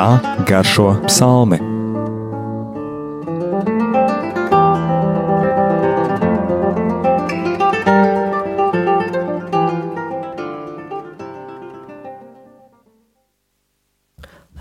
kā 0.00 0.16
garšo 0.48 0.94
psalmi. 1.04 1.58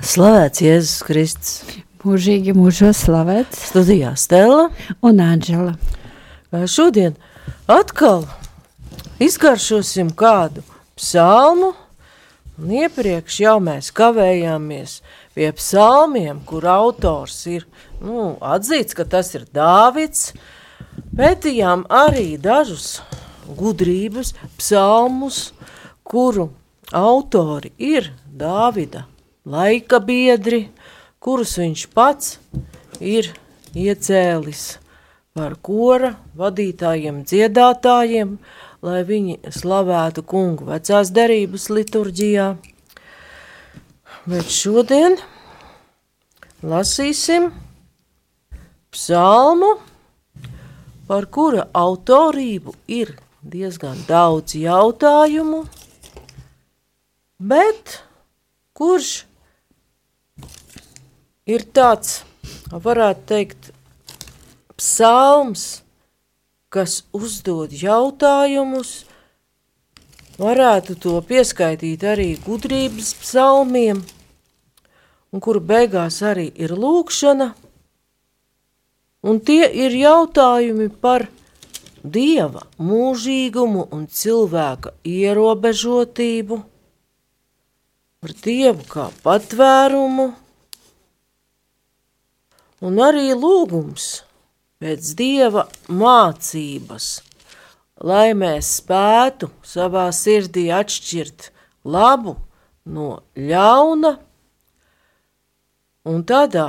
Slavēts 0.09 0.63
Jēzus 0.65 1.05
Kristus. 1.07 1.53
Mūžīgi 2.03 2.55
mūžos 2.57 3.05
slavēts. 3.05 3.69
Studijā 3.69 4.15
Stela 4.19 4.67
un 5.05 5.21
Anģela. 5.23 5.77
Šodien 6.67 7.15
atkal 7.69 8.25
izgaršosim 9.23 10.11
kādu 10.19 10.65
psalmu, 10.99 11.71
un 12.59 12.75
iepriekš 12.81 13.39
jau 13.45 13.55
mēs 13.63 13.93
kavējāmies 13.95 14.99
pie 15.35 15.51
psalmiem, 15.55 16.41
kur 16.45 16.65
autors 16.69 17.41
ir 17.49 17.67
nu, 18.01 18.35
atzīts, 18.41 18.95
ka 18.97 19.05
tas 19.05 19.33
ir 19.37 19.45
Dāvids. 19.55 20.33
Pētījām 21.15 21.85
arī 21.89 22.37
dažus 22.41 22.99
gudrības 23.57 24.33
psalmus, 24.59 25.49
kuru 26.03 26.49
autori 26.95 27.71
ir 27.77 28.11
Dāvida 28.25 29.05
laika 29.45 29.99
biedri, 30.03 30.67
kurus 31.19 31.57
viņš 31.59 31.85
pats 31.93 32.37
ir 32.99 33.31
iecēlis 33.75 34.79
par 35.35 35.55
kora 35.61 36.15
vadītājiem, 36.37 37.23
dziedātājiem, 37.27 38.37
lai 38.83 39.01
viņi 39.07 39.39
slavētu 39.53 40.23
kungu 40.27 40.67
vecās 40.69 41.11
derības 41.15 41.69
liturģijā. 41.71 42.49
Bet 44.27 44.51
šodien 44.51 45.15
lasīsim 46.59 47.53
psalmu, 48.91 49.77
par 51.07 51.29
kura 51.31 51.69
autorību 51.71 52.75
ir 52.91 53.13
diezgan 53.39 54.01
daudz 54.09 54.57
jautājumu, 54.59 55.61
bet 57.39 58.01
kurš 58.75 59.23
ir 61.47 61.63
tāds, 61.71 62.25
varētu 62.69 63.23
teikt, 63.31 63.71
psalms, 64.75 65.81
kas 66.67 67.05
uzdod 67.15 67.71
jautājumus, 67.71 69.05
varētu 70.39 70.95
to 71.03 71.17
pieskaitīt 71.25 72.03
arī 72.07 72.29
gudrības 72.45 73.11
psalmiem, 73.19 73.99
un 75.31 75.43
kura 75.43 75.59
beigās 75.59 76.21
arī 76.25 76.47
ir 76.55 76.73
lūkšana, 76.79 77.51
un 79.27 79.41
tie 79.43 79.67
ir 79.67 79.95
jautājumi 79.99 80.87
par 81.03 81.27
dieva 82.03 82.63
mūžīgumu 82.79 83.89
un 83.95 84.07
cilvēka 84.07 84.95
ierobežotību, 85.03 86.59
par 88.19 88.35
dievu 88.43 88.87
kā 88.87 89.09
patvērumu, 89.23 90.29
un 92.87 93.01
arī 93.03 93.31
lūgums 93.35 94.11
pēc 94.79 95.13
dieva 95.19 95.65
mācības, 95.91 97.09
lai 97.99 98.31
mēs 98.37 98.77
spētu 98.79 99.49
savā 99.65 100.07
sirdī 100.15 100.69
atšķirt 100.71 101.49
labu 101.83 102.37
no 102.87 103.19
ļauna, 103.35 104.13
un 106.09 106.23
tādā 106.23 106.67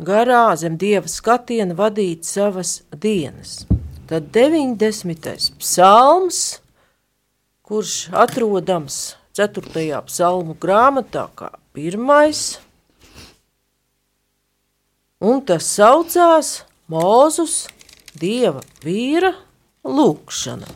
garā 0.00 0.46
zem 0.58 0.78
dieva 0.80 1.08
skatiena 1.10 1.76
vadīt 1.76 2.24
savas 2.26 2.82
dienas. 2.90 3.64
Tad 4.08 4.28
90. 4.34 5.54
psalms, 5.60 6.40
kurš 7.64 8.10
atrodams 8.12 9.16
4. 9.36 10.02
psalmu 10.08 10.56
grāmatā 10.60 11.28
kā 11.36 11.54
pirmais, 11.76 12.58
un 15.20 15.40
tas 15.44 15.68
saucās 15.76 16.62
Mūzus 16.84 17.64
dieva 18.20 18.60
vīra 18.84 19.32
lūkšana. 19.84 20.68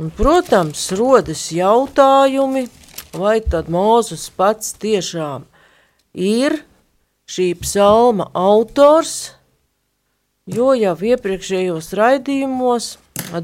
Un, 0.00 0.08
protams, 0.16 0.86
rodas 0.96 1.50
jautājumi, 1.52 2.64
vai 3.12 3.40
tad 3.44 3.68
Mūzus 3.68 4.30
pats 4.32 4.72
tiešām 4.80 5.44
ir 6.16 6.62
šī 7.30 7.52
psalma 7.60 8.30
autors, 8.32 9.34
jo 10.48 10.72
jau 10.72 10.94
iepriekšējos 10.96 11.92
raidījumos 12.00 12.94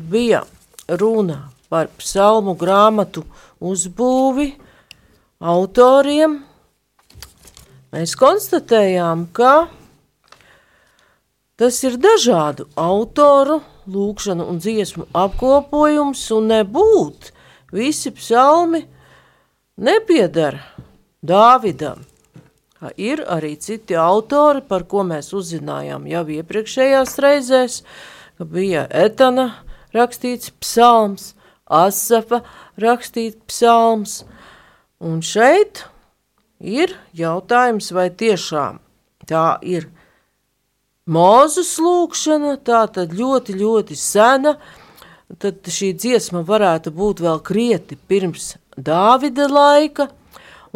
bija 0.09 0.47
runa 0.89 1.51
par 1.69 1.91
psalmu 2.01 2.57
grāmatu 2.59 3.27
uzbūvi 3.61 4.55
autoriem, 5.45 6.41
mēs 7.93 8.17
konstatējām, 8.17 9.29
ka 9.37 9.67
tas 11.57 11.79
ir 11.85 11.97
dažādu 12.01 12.69
autoru 12.77 13.61
lūkšanu 13.89 14.47
un 14.51 14.59
dziesmu 14.61 15.07
apkopojums, 15.17 16.25
un 16.37 16.51
nebūt 16.53 17.31
visi 17.73 18.13
psalmi 18.15 18.85
nepiedara 19.77 20.63
Dāvidam. 21.27 22.05
Ir 23.01 23.23
arī 23.25 23.57
citi 23.59 23.97
autori, 23.99 24.61
par 24.61 24.85
ko 24.87 25.01
mēs 25.03 25.33
uzzinājām 25.35 26.05
jau 26.07 26.23
iepriekšējās 26.37 27.17
reizēs, 27.25 27.81
ka 28.37 28.45
bija 28.45 28.85
Etana 28.93 29.49
rakstīts 29.97 30.53
psalms, 30.61 31.33
Asafa 31.67 32.45
rakstīts 32.79 33.41
psalms, 33.49 34.21
un 35.03 35.19
šeit 35.25 35.83
ir 36.61 36.93
jautājums, 37.17 37.91
vai 37.97 38.07
tiešām 38.13 38.79
tā 39.27 39.57
ir 39.67 39.89
mūzus 41.07 41.77
lūkšana, 41.83 42.57
tā 42.67 42.85
tad 42.93 43.15
ļoti, 43.15 43.57
ļoti 43.61 43.97
sena, 43.99 44.57
tad 45.39 45.67
šī 45.71 45.93
dziesma 45.99 46.43
varētu 46.47 46.93
būt 46.95 47.23
vēl 47.25 47.43
krieti 47.47 47.99
pirms 48.09 48.55
Dāvida 48.77 49.47
laika, 49.49 50.11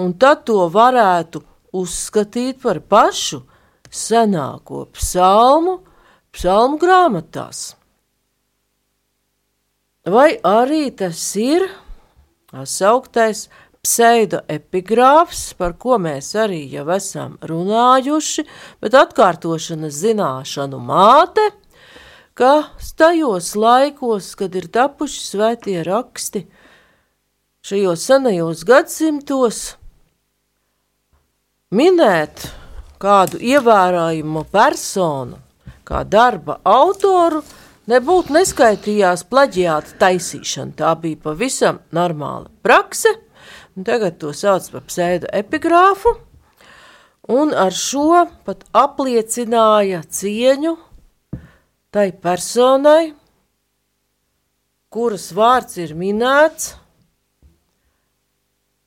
un 0.01 0.15
tad 0.17 0.47
to 0.49 0.63
varētu 0.73 1.43
uzskatīt 1.77 2.63
par 2.63 2.81
pašu 2.81 3.43
senāko 3.91 4.87
psalmu, 4.97 5.81
psalmu 6.33 6.79
grāmatās. 6.81 7.75
Vai 10.09 10.39
arī 10.47 10.89
tas 10.97 11.21
ir 11.37 11.67
sauktais 12.65 13.49
pseidoepigrāfs, 13.85 15.55
par 15.57 15.75
ko 15.81 15.97
mēs 16.03 16.35
arī 16.39 16.63
jau 16.73 16.85
esam 16.93 17.39
runājuši, 17.49 18.45
bet 18.83 18.97
atkārtošanas 18.99 19.97
zināšanu 20.03 20.81
māte, 20.85 21.47
ka 22.37 22.71
tajos 22.97 23.55
laikos, 23.57 24.35
kad 24.37 24.55
ir 24.57 24.69
tapuši 24.73 25.23
svētie 25.25 25.79
raksti, 25.87 26.45
šajos 27.65 28.05
senajos 28.05 28.65
gadsimtos, 28.69 29.63
minēt 31.73 32.51
kādu 33.01 33.41
ievērojumu 33.41 34.45
personu, 34.53 35.41
kā 35.89 36.05
darba 36.05 36.61
autoru, 36.69 37.41
nebūtu 37.91 38.37
neskaitījās 38.37 39.25
plaģiāta 39.31 39.97
taisīšana. 40.05 40.77
Tā 40.77 40.93
bija 41.01 41.25
pavisam 41.25 41.81
normāla 41.97 42.53
Un 43.30 43.30
tagad 43.87 44.19
to 44.21 44.33
sauc 44.37 44.67
par 44.73 44.85
pseido 44.89 45.31
epigrāfu, 45.33 46.15
un 47.31 47.55
ar 47.55 47.75
šo 47.75 48.27
pat 48.47 48.65
apliecināja 48.77 50.03
cieņu 50.07 50.77
tai 51.95 52.11
personai, 52.13 53.13
kuras 54.91 55.31
vārds 55.35 55.79
ir 55.83 55.95
minēts 55.99 56.75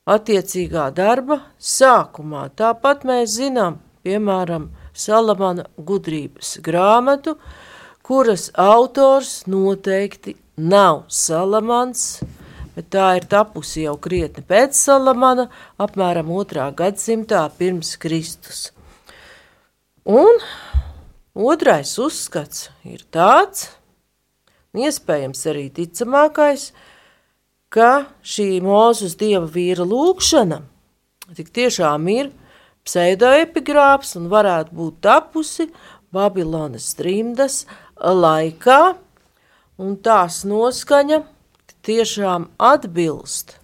attiecīgā 0.03 0.89
darba 0.95 1.39
sākumā. 1.59 2.49
Tāpat 2.59 3.05
mēs 3.07 3.37
zinām, 3.39 3.79
piemēram, 4.03 4.71
Salamana 4.93 5.63
gudrības 5.77 6.57
grāmatu, 6.61 7.37
kuras 8.05 8.51
autors 8.59 9.47
noteikti 9.49 10.35
nav 10.59 11.07
Salamans, 11.09 12.21
bet 12.75 12.89
tā 12.93 13.07
ir 13.19 13.27
tapusi 13.29 13.85
jau 13.85 13.95
krietni 14.01 14.43
pēc 14.47 14.77
Salamana, 14.77 15.47
apmēram 15.81 16.31
otrā 16.33 16.69
gadsimtā 16.75 17.45
pirms 17.57 17.95
Kristus. 18.01 18.71
Un 20.03 20.41
otrais 21.33 21.93
uzskats 22.01 22.69
ir 22.83 23.05
tāds, 23.13 23.69
iespējams 24.73 25.47
arī 25.53 25.69
ticamākais, 25.73 26.71
ka 27.73 28.05
šī 28.21 28.59
mūzus 28.61 29.17
dieva 29.17 29.47
vīra 29.49 29.85
lūkšana 29.87 30.63
tik 31.31 31.53
tiešām 31.55 32.07
ir 32.11 32.31
pseidoepigrāfs 32.83 34.17
un 34.19 34.27
varētu 34.31 34.75
būt 34.75 34.99
tapusi 35.05 35.69
Babilonas 36.13 36.91
trimdas 36.97 37.63
laikā, 37.97 38.93
un 39.81 39.95
tās 40.05 40.43
noskaņa 40.45 41.23
tiešām 41.83 42.47
atbilst 42.61 43.57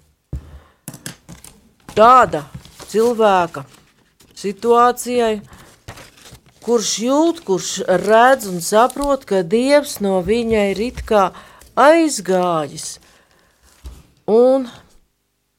tāda 1.95 2.45
cilvēka 2.89 3.63
situācijai, 4.39 5.39
kurš 6.63 6.91
jūt, 7.03 7.41
kurš 7.47 7.71
redz 8.03 8.47
un 8.51 8.61
saprot, 8.63 9.25
ka 9.27 9.41
Dievs 9.43 9.99
no 10.03 10.19
viņa 10.25 10.65
ir 10.73 10.83
it 10.89 11.01
kā 11.07 11.29
aizgājis. 11.79 12.99
Un 14.29 14.69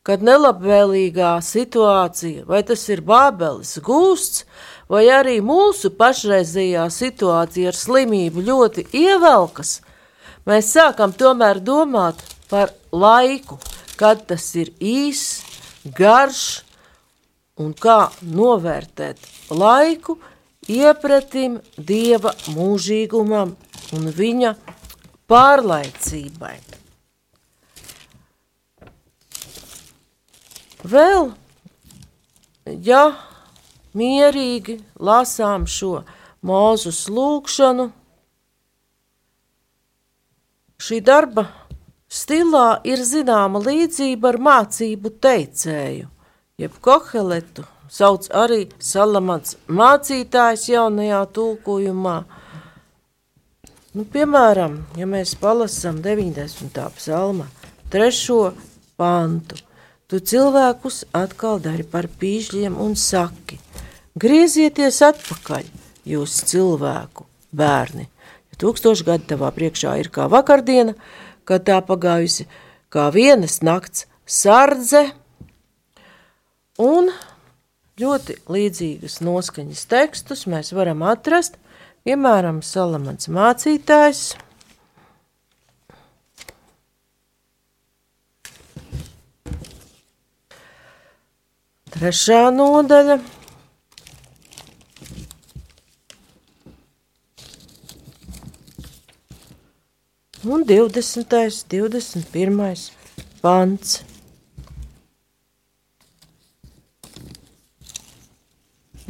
kad 0.06 0.24
nelabvēlīgā 0.24 1.34
situācija, 1.44 2.46
vai 2.48 2.62
tas 2.66 2.86
ir 2.88 3.02
bābeles 3.04 3.76
gūsts, 3.84 4.46
vai 4.90 5.04
arī 5.12 5.38
mūsu 5.44 5.92
pašreizējā 5.98 6.86
situācija 6.90 7.70
ar 7.70 7.76
slimību 7.76 8.46
ļoti 8.48 8.86
ievelkas, 8.96 9.80
mēs 10.48 10.72
sākam 10.72 11.12
tomēr 11.12 11.60
domāt 11.60 12.24
par 12.50 12.74
laiku, 12.92 13.58
kad 13.96 14.26
tas 14.26 14.44
ir 14.58 14.72
īss, 14.80 15.44
garš 15.96 16.62
un 17.60 17.72
kā 17.76 18.10
novērtēt 18.24 19.20
laiku 19.54 20.18
iepratim 20.70 21.58
Dieva 21.76 22.32
mūžīgumam 22.54 23.54
un 23.96 24.10
viņa 24.16 24.54
pārlaicībai. 25.30 26.56
Vēl, 30.90 31.26
ja 32.88 33.02
mierīgi 33.92 34.78
lasām 34.96 35.66
šo 35.68 36.00
mūzus 36.46 37.02
lūkšanu, 37.12 37.90
šī 40.80 41.02
darba 41.04 41.44
stilā 42.10 42.80
ir 42.84 43.02
zināma 43.06 43.62
līdzība 43.62 44.32
ar 44.32 44.38
mācību 44.42 45.12
teicēju, 45.22 46.08
jeb 46.60 46.76
koheletu, 46.82 47.64
sauc 47.90 48.26
arī 48.34 48.66
Salamats 48.82 49.56
mācītājs 49.70 50.68
jaunajā 50.72 51.22
tulkojumā. 51.36 52.18
Nu, 53.94 54.04
piemēram, 54.06 54.76
ja 54.98 55.06
mēs 55.10 55.34
palasam 55.38 55.98
90. 56.02 56.78
psalma 56.98 57.48
trešo 57.90 58.52
pantu, 58.98 59.58
tu 60.06 60.20
cilvēkus 60.22 61.04
atkal 61.14 61.58
dari 61.62 61.82
par 61.86 62.06
pīšļiem 62.20 62.78
un 62.78 62.94
saki, 62.98 63.58
griezieties 64.14 65.00
atpakaļ, 65.06 65.66
jūs 66.06 66.38
cilvēku 66.50 67.26
bērni. 67.50 68.06
Ja 68.50 68.60
tūkstoši 68.62 69.06
gadi 69.06 69.26
tavā 69.32 69.50
priekšā 69.54 69.96
ir 69.98 70.10
kā 70.14 70.28
vakardiena, 70.30 70.94
kad 71.50 71.64
tā 71.66 71.80
pagājusi 71.82 72.46
kā 72.94 73.08
vienas 73.10 73.58
nakts 73.66 74.06
sardze, 74.22 75.08
un 76.78 77.10
ļoti 78.00 78.36
līdzīgas 78.46 79.18
noskaņas 79.26 79.82
tekstus 79.90 80.46
mēs 80.50 80.70
varam 80.76 81.02
atrast, 81.10 81.58
piemēram, 82.06 82.62
Salamans 82.62 83.26
mācītājs. 83.34 84.22
Trešā 91.90 92.46
nodaļa. 92.54 93.18
Un 100.48 100.59
20. 100.70 101.64
21. 101.68 102.90
pants. 103.42 104.04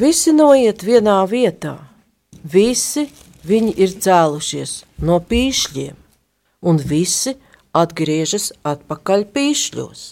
Visi 0.00 0.32
noiet 0.32 0.80
vienā 0.80 1.18
vietā, 1.28 1.74
visi 2.40 3.04
viņi 3.44 3.76
ir 3.76 3.92
cēlušies 3.92 4.74
no 5.04 5.20
pīšļiem, 5.20 6.00
un 6.64 6.80
visi 6.80 7.36
atgriežas 7.76 8.54
atpakaļ 8.64 9.28
pīšļos. 9.36 10.08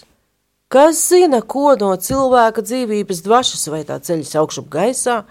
Kas 0.69 1.01
zina, 1.09 1.41
ko 1.41 1.73
no 1.81 1.95
cilvēka 1.97 2.61
dzīvības 2.61 3.25
dvašas 3.25 3.71
vai 3.73 3.81
tā 3.89 3.97
ceļas 3.97 4.37
augšup 4.37 4.69
gaisā, 4.69 5.23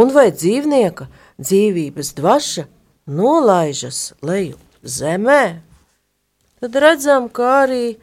un 0.00 0.16
vai 0.16 0.30
dzīvnieka 0.32 1.12
dzīvības 1.36 2.16
dvaša 2.16 2.70
nolaižas 3.04 4.14
leju 4.24 4.64
zemē? 4.88 5.42
Tad 6.60 6.76
redzam, 6.82 7.28
ka 7.28 7.66
arī 7.66 7.96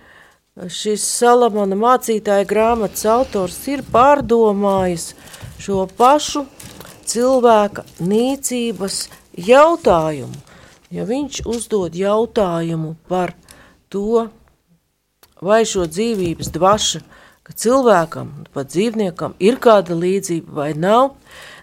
šis 0.69 1.01
Salamana 1.01 1.75
mācītāja 1.79 2.45
grāmatas 2.45 3.05
autors 3.09 3.57
ir 3.71 3.81
pārdomājis 3.93 5.13
šo 5.63 5.87
pašu 5.97 6.45
cilvēka 7.09 7.85
nīcības 8.03 8.99
jautājumu, 9.33 10.37
ja 10.93 11.07
viņš 11.09 11.41
uzdod 11.49 11.97
jautājumu 11.97 12.93
par 13.09 13.33
to, 13.89 14.27
vai 15.41 15.63
šo 15.67 15.87
dzīvības 15.89 16.53
dvaša, 16.53 17.01
ka 17.43 17.55
cilvēkam, 17.59 18.29
pat 18.53 18.69
dzīvniekam, 18.71 19.33
ir 19.43 19.57
kāda 19.59 19.97
līdzība 19.97 20.53
vai 20.61 20.69
nav, 20.77 21.15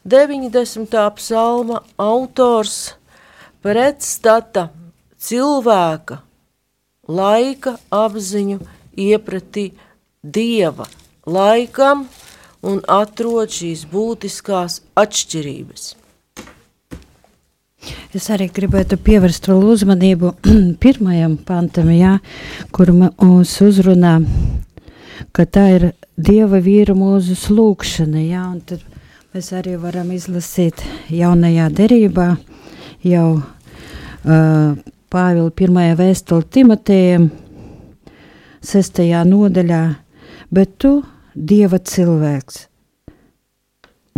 90. 0.05 0.99
psalma 1.17 1.81
autors 2.00 2.96
pretstata 3.62 4.69
cilvēka 5.20 6.20
laika 7.11 7.76
apziņu 7.90 8.61
iepratī 9.00 9.70
dieva 10.22 10.87
laikam, 11.26 12.06
un 12.62 12.82
atrod 12.88 13.52
šīs 13.52 13.87
būtiskās 13.88 14.81
atšķirības. 15.00 15.94
Es 18.12 18.26
arī 18.28 18.50
gribētu 18.52 18.99
pievērst 19.00 19.49
vēl 19.49 19.64
uzmanību 19.72 20.34
pirmajam 20.82 21.39
pantam, 21.48 21.89
jā, 21.94 22.19
kur 22.74 22.93
mūs 22.93 23.55
uzrunā, 23.65 24.19
ka 25.32 25.46
tā 25.48 25.67
ir 25.79 25.91
Dieva 26.20 26.58
vīra 26.60 26.93
mūsu 26.93 27.55
lūkšana, 27.56 28.20
jā, 28.29 28.43
un 28.44 28.58
tad 28.60 28.82
mēs 29.32 29.46
arī 29.56 29.79
varam 29.81 30.10
izlasīt 30.12 30.82
jaunajā 31.08 31.70
derībā 31.72 32.27
jau 33.08 33.29
uh, 33.39 34.74
Pāvila 35.10 35.50
pirmajā 35.50 35.94
vēstuli 35.98 36.46
Timotejam, 36.55 37.24
sestajā 38.62 39.24
nodaļā, 39.26 39.81
bet 40.55 40.76
tu 40.79 41.00
dieva 41.34 41.81
cilvēks. 41.82 42.60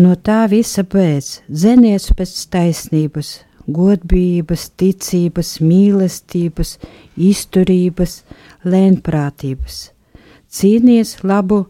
No 0.02 0.12
tā 0.16 0.42
visa 0.52 0.84
pēc 0.84 1.30
zenies 1.48 2.10
pēc 2.16 2.34
taisnības, 2.52 3.30
godbības, 3.72 4.66
ticības, 4.80 5.54
mīlestības, 5.64 6.74
izturības, 7.16 8.18
lēnprātības. 8.64 9.78
Cīnies 10.52 11.14
labu 11.24 11.62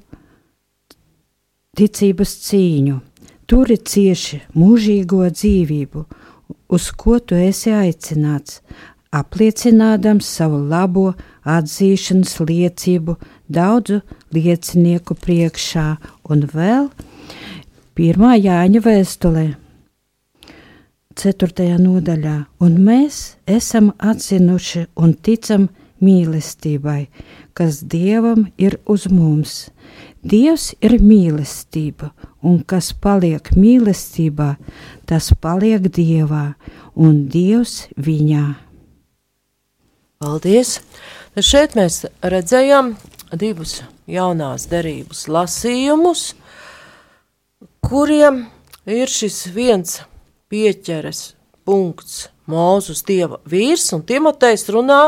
ticības 1.78 2.34
cīņu, 2.48 2.98
turi 3.46 3.78
cieši 3.78 4.42
mūžīgo 4.58 5.28
dzīvību, 5.30 6.06
uz 6.72 6.88
ko 6.96 7.18
tu 7.20 7.36
esi 7.38 7.70
aicināts, 7.74 8.62
apliecinādams 9.12 10.28
savu 10.38 10.60
labo 10.68 11.12
atzīšanas 11.44 12.38
liecību 12.40 13.16
daudzu 13.52 14.00
liecinieku 14.34 15.16
priekšā, 15.18 15.88
un 16.30 16.46
vēl 16.52 16.88
pirmā 17.98 18.36
Jāņa 18.40 18.80
vēstulē, 18.86 19.46
4. 21.12 21.76
nodaļā, 21.76 22.36
un 22.64 22.78
mēs 22.80 23.36
esam 23.44 23.92
atzinuši 24.00 24.86
un 24.96 25.12
ticam 25.12 25.68
mīlestībai, 26.02 27.06
kas 27.52 27.82
Dievam 27.84 28.46
ir 28.56 28.78
uz 28.88 29.06
mums. 29.12 29.68
Dievs 30.22 30.70
ir 30.80 30.96
mīlestība, 31.02 32.12
un 32.40 32.62
kas 32.64 32.92
paliek 32.94 33.52
mīlestībā, 33.58 34.54
tas 35.06 35.32
paliek 35.42 35.88
Dievā, 35.92 36.54
un 36.94 37.26
Dievs 37.28 37.88
viņā. 37.98 38.71
Paldies! 40.22 40.76
Šeit 41.42 41.72
mēs 41.74 42.04
redzējām 42.22 42.92
divus 43.34 43.80
jaunās 44.06 44.68
derības 44.70 45.24
lasījumus, 45.26 46.20
kuriem 47.82 48.44
ir 48.86 49.10
šis 49.10 49.40
viens 49.50 49.96
pieķeres 50.46 51.32
punkts. 51.66 52.28
Mūzus 52.46 53.02
dieva 53.08 53.40
vīrs 53.50 53.88
un 53.96 54.04
Timotejs 54.06 54.68
runā 54.70 55.00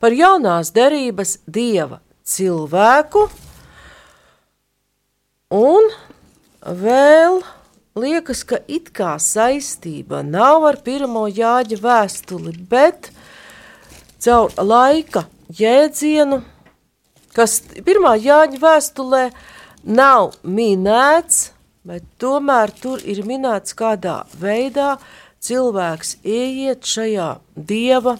par 0.00 0.16
jaunās 0.16 0.72
derības 0.72 1.34
dieva 1.44 2.00
cilvēku, 2.24 3.26
un 5.52 5.92
vēl 6.64 7.42
liekas, 8.00 8.46
ka 8.48 8.62
it 8.64 8.94
kā 8.96 9.18
saistība 9.20 10.24
nav 10.24 10.64
ar 10.72 10.80
pirmo 10.88 11.26
jāģa 11.28 11.82
vēstuli, 11.84 12.56
bet 12.72 13.12
caur 14.24 14.52
laika 14.56 15.26
jēdzienu, 15.52 16.40
kas 17.36 17.58
pirmā 17.84 18.14
jāģa 18.16 18.60
vēstulē 18.62 19.24
nav 19.84 20.38
minēts, 20.42 21.50
bet 21.84 22.06
tomēr 22.22 22.72
tur 22.80 23.02
ir 23.04 23.24
minēts 23.28 23.76
kādā 23.76 24.22
veidā 24.40 24.94
cilvēks 25.44 26.16
ieiet 26.24 26.88
šajā 26.88 27.34
dieva 27.54 28.16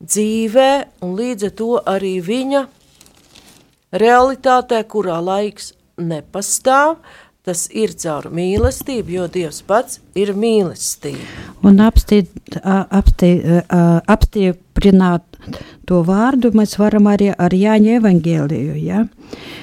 dzīvē 0.00 0.70
un 1.04 1.14
līdz 1.20 1.48
ar 1.50 1.54
to 1.60 1.70
arī 1.92 2.16
viņa 2.24 2.64
realitātē, 3.96 4.82
kurā 4.88 5.20
laiks 5.24 5.72
nepastāv, 5.96 6.96
tas 7.46 7.68
ir 7.70 7.92
caur 7.94 8.26
mīlestību, 8.34 9.12
jo 9.14 9.26
Dievs 9.30 9.60
pats 9.66 10.00
ir 10.18 10.32
mīlestība. 10.34 11.22
Un 11.62 11.78
apstiprināt 14.16 15.22
to 15.86 16.02
vārdu 16.08 16.50
mēs 16.58 16.74
varam 16.80 17.06
arī 17.12 17.30
ar 17.30 17.54
Jāņa 17.54 18.00
evangēliju, 18.00 18.74
ja? 18.82 19.06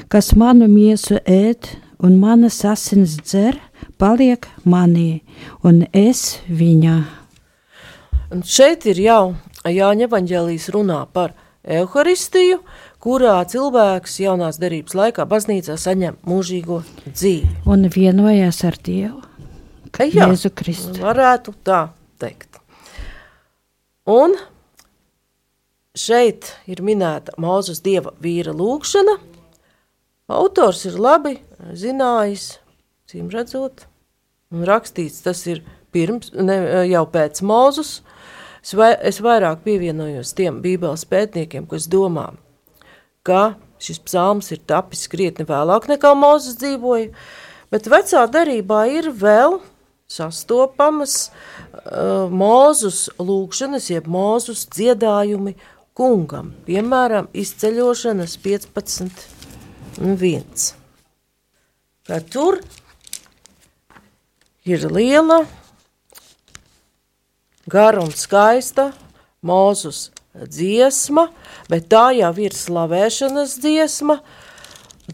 kas 0.08 0.32
manu 0.40 0.70
miesu 0.72 1.20
ēd 1.28 1.68
un 2.00 2.16
manas 2.22 2.64
asins 2.68 3.18
dzer, 3.20 3.60
paliek 4.00 4.48
manī, 4.64 5.22
un 5.64 5.84
es 5.92 6.40
viņā. 6.48 6.98
Un 8.32 8.48
šeit 8.48 8.88
ir 8.88 8.98
jau 9.04 9.36
Jāņa 9.68 10.08
evanģēlijas 10.08 10.72
runā 10.72 11.04
par 11.12 11.36
Euharistiju, 11.64 12.64
kurā 13.04 13.36
cilvēks 13.52 14.16
jaunās 14.24 14.60
derības 14.62 14.96
laikā 14.96 15.26
baznīcā 15.28 15.76
saņem 15.80 16.22
mūžīgo 16.28 16.80
dzīvi. 17.10 17.50
Un 17.68 17.90
vienojas 17.92 18.62
ar 18.68 18.78
Dievu, 18.80 19.20
ka 19.92 20.08
Jā, 20.08 20.30
Jēzu 20.30 20.54
Kristu. 20.56 21.04
Varētu 21.04 21.56
tā 21.68 21.86
teikt. 22.22 22.62
Un 24.10 24.38
šeit 25.96 26.54
ir 26.68 26.84
minēta 26.84 27.36
Mūzes 27.40 27.84
dieva 27.84 28.16
vīra 28.24 28.56
lūkšana. 28.56 29.20
Autors 30.34 30.86
ir 30.88 30.96
labi 31.00 31.36
zinājis, 31.78 32.58
cīm 33.12 33.28
redzot, 33.32 33.86
un 34.56 34.64
rakstīts 34.68 35.22
tas 35.26 35.44
ir 35.52 35.62
pirms, 35.94 36.32
ne, 36.34 36.58
jau 36.90 37.04
pēc 37.12 37.44
Mūzus, 37.46 38.00
Es, 38.64 38.70
vai, 38.80 38.94
es 39.04 39.18
vairāk 39.20 39.66
pievienojos 39.66 40.30
tiem 40.38 40.62
Bībeles 40.64 41.04
pētniekiem, 41.12 41.66
kas 41.68 41.90
domā, 41.92 42.30
ka 43.24 43.56
šis 43.84 44.00
psalms 44.04 44.52
ir 44.56 44.62
tapis 44.68 45.08
krietni 45.12 45.46
vēlāk 45.48 45.90
nekā 45.92 46.14
Mozus 46.16 46.58
dzīvoja, 46.62 47.12
bet 47.74 47.90
vecā 47.92 48.24
darībā 48.32 48.86
ir 48.92 49.10
vēl 49.12 49.60
sastopamas 50.12 51.30
uh, 51.30 52.30
Mozus 52.32 53.08
lūkšanas, 53.20 53.90
jeb 53.92 54.08
Mozus 54.12 54.66
dziedājumi 54.72 55.56
kungam, 55.98 56.54
piemēram, 56.68 57.30
izceļošanas 57.34 58.38
15 58.44 59.28
un 60.04 60.16
1. 60.18 60.72
Ka 62.08 62.20
tur 62.20 62.60
ir 64.68 64.88
liela 64.92 65.44
gara 67.70 68.02
un 68.04 68.12
skaista 68.12 68.92
mūzus 69.44 70.10
dziesma, 70.34 71.28
bet 71.70 71.90
tā 71.92 72.10
jau 72.18 72.34
ir 72.42 72.56
slavēšanas 72.58 73.58
dziesma. 73.62 74.20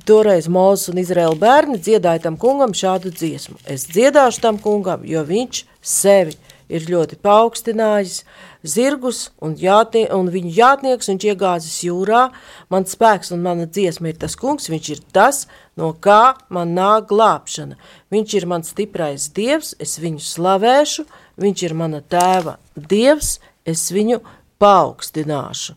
Toreiz 0.05 0.45
Mozus 0.45 0.91
un 0.91 0.99
Izraēla 1.01 1.37
bērni 1.39 1.79
dziedāja 1.81 2.21
tam 2.27 2.37
kungam 2.37 2.75
šādu 2.77 3.09
dziesmu. 3.09 3.57
Es 3.65 3.87
dziedāšu 3.89 4.43
tam 4.43 4.59
kungam, 4.61 5.01
jo 5.05 5.23
viņš 5.25 5.63
sevi 5.81 6.37
ir 6.69 6.85
ļoti 6.85 7.17
paaugstinājis, 7.25 8.21
zirgus 8.61 9.29
un, 9.41 9.55
jātnie, 9.57 10.05
un 10.13 10.29
viņu 10.31 10.51
jātnieks 10.53 11.09
viņš 11.09 11.25
iegāzis 11.31 11.79
jūrā. 11.87 12.27
Mans 12.69 12.93
spēks 12.93 13.33
un 13.33 13.43
mana 13.45 13.65
dziesma 13.65 14.11
ir 14.11 14.19
tas 14.21 14.37
kungs, 14.39 14.69
viņš 14.69 14.89
ir 14.93 15.03
tas, 15.15 15.47
no 15.79 15.91
kā 15.97 16.37
man 16.53 16.75
nāk 16.77 17.09
glābšana. 17.09 17.79
Viņš 18.13 18.37
ir 18.37 18.49
mans 18.51 18.69
stiprais 18.75 19.29
dievs, 19.35 19.73
es 19.81 19.97
viņu 20.01 20.21
slavēšu, 20.23 21.07
viņš 21.41 21.65
ir 21.65 21.77
mana 21.81 22.03
tēva 22.05 22.59
dievs, 22.77 23.39
es 23.65 23.89
viņu 23.93 24.21
paaugstināšu. 24.59 25.75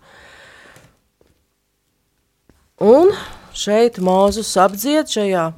Un 2.82 3.12
šeit 3.54 4.00
Mūzus 4.02 4.50
apdzied 4.58 5.10
šajā 5.12 5.52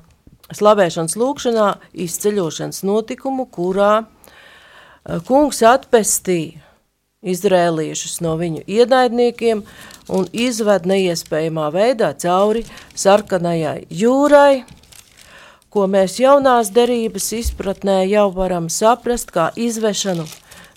slavēšanas 0.54 1.16
lūkšanā 1.16 1.68
izceļošanas 2.04 2.82
notikumu, 2.84 3.46
kurā 3.48 4.04
eh, 4.04 5.20
kungs 5.24 5.62
atpestīja 5.64 6.60
izrēliešus 7.24 8.18
no 8.20 8.34
viņu 8.40 8.66
ienaidniekiem 8.68 9.62
un 10.12 10.28
izved 10.36 10.84
neiespējamā 10.90 11.70
veidā 11.72 12.12
cauri 12.20 12.64
sarkanajai 12.92 13.86
jūrai, 13.88 14.64
ko 15.72 15.88
mēs 15.90 16.18
jaunās 16.20 16.70
derības 16.74 17.32
izpratnē 17.40 18.02
jau 18.10 18.28
varam 18.36 18.68
saprast 18.68 19.32
kā 19.34 19.48
izvešanu 19.56 20.28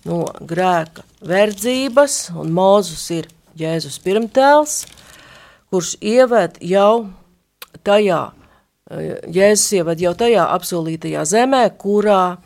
no 0.07 0.23
grēka 0.39 1.03
verdzības, 1.25 2.17
un 2.37 2.51
Mūzus 2.53 3.05
ir 3.15 3.29
Jēzus 3.57 3.97
pirmtēls, 4.03 4.83
kurš 5.71 5.95
ieved 6.01 6.59
jau 6.61 7.09
tajā, 7.87 8.21
Jēzus 8.87 9.67
ieved 9.79 10.01
jau 10.03 10.13
tajā 10.17 10.47
apsolītajā 10.55 11.25
zemē, 11.27 11.63
kurā 11.81 12.37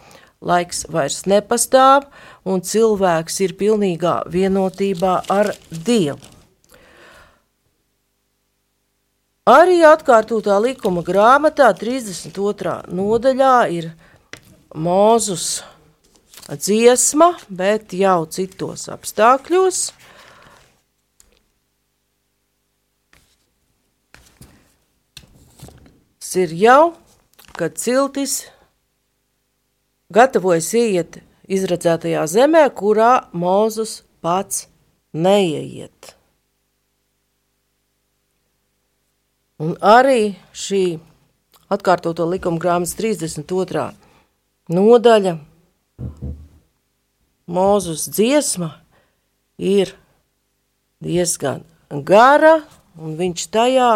laiks 0.42 0.86
vairs 0.90 1.24
nepastāv, 1.30 2.08
un 2.48 2.64
cilvēks 2.66 3.42
ir 3.46 3.58
pilnīgā 3.60 4.22
vienotībā 4.32 5.20
ar 5.30 5.52
Dievu. 5.70 6.22
Arī 9.52 9.80
atkārtotā 9.84 10.60
likuma 10.62 11.02
grāmatā 11.04 11.72
32. 11.74 12.76
nodaļā 12.94 13.56
ir 13.74 13.88
Mūzus 14.78 15.64
dziesma, 16.50 17.36
bet 17.50 17.94
jau 17.94 18.26
citos 18.30 18.88
apstākļos. 18.92 19.82
Tas 26.22 26.32
ir 26.40 26.54
jau, 26.56 26.94
kad 27.60 27.76
ciltis 27.76 28.46
gatavojas 30.16 30.70
iet 30.80 31.20
izredzētajā 31.52 32.24
zemē, 32.32 32.64
kurā 32.72 33.28
Mūzus 33.36 34.00
pats 34.24 34.70
neieiet. 35.12 36.16
Un 39.62 39.76
arī 39.84 40.38
šī 40.56 41.02
atkārtoto 41.72 42.26
likuma 42.32 42.64
grāmatas 42.64 42.96
32. 42.98 43.92
nodaļa, 44.72 45.36
Mūzus 47.52 48.06
dziesma, 48.14 48.70
ir 49.58 49.94
diezgan 51.04 51.66
gara, 52.08 52.62
un 52.96 53.18
viņš 53.20 53.46
tajā 53.52 53.92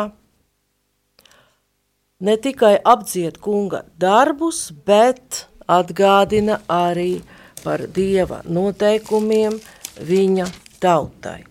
ne 2.25 2.35
tikai 2.41 2.75
apdzied 2.83 3.39
kunga 3.43 3.85
darbus, 4.01 4.69
bet 4.85 5.45
atgādina 5.67 6.59
arī 6.67 7.23
par 7.63 7.87
dieva 7.87 8.41
noteikumiem 8.45 9.57
viņa 10.03 10.47
tautai. 10.83 11.41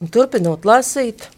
Un 0.00 0.12
turpinot 0.12 0.66
lasīt, 0.68 1.28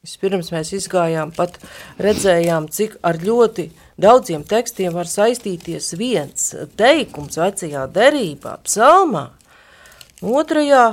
Vispirms 0.00 0.48
mēs 0.48 0.70
izgājām, 0.72 1.28
pat 1.36 1.58
redzējām, 2.00 2.70
cik 2.72 2.94
ar 3.04 3.18
ļoti 3.20 3.66
daudziem 4.00 4.44
tekstiem 4.46 4.94
var 4.94 5.08
saistīties 5.08 5.92
viens 5.98 6.50
teikums 6.80 7.38
vecajā 7.40 7.84
derībā, 7.92 8.56
psalmā. 8.64 9.28
Otrajā 10.20 10.84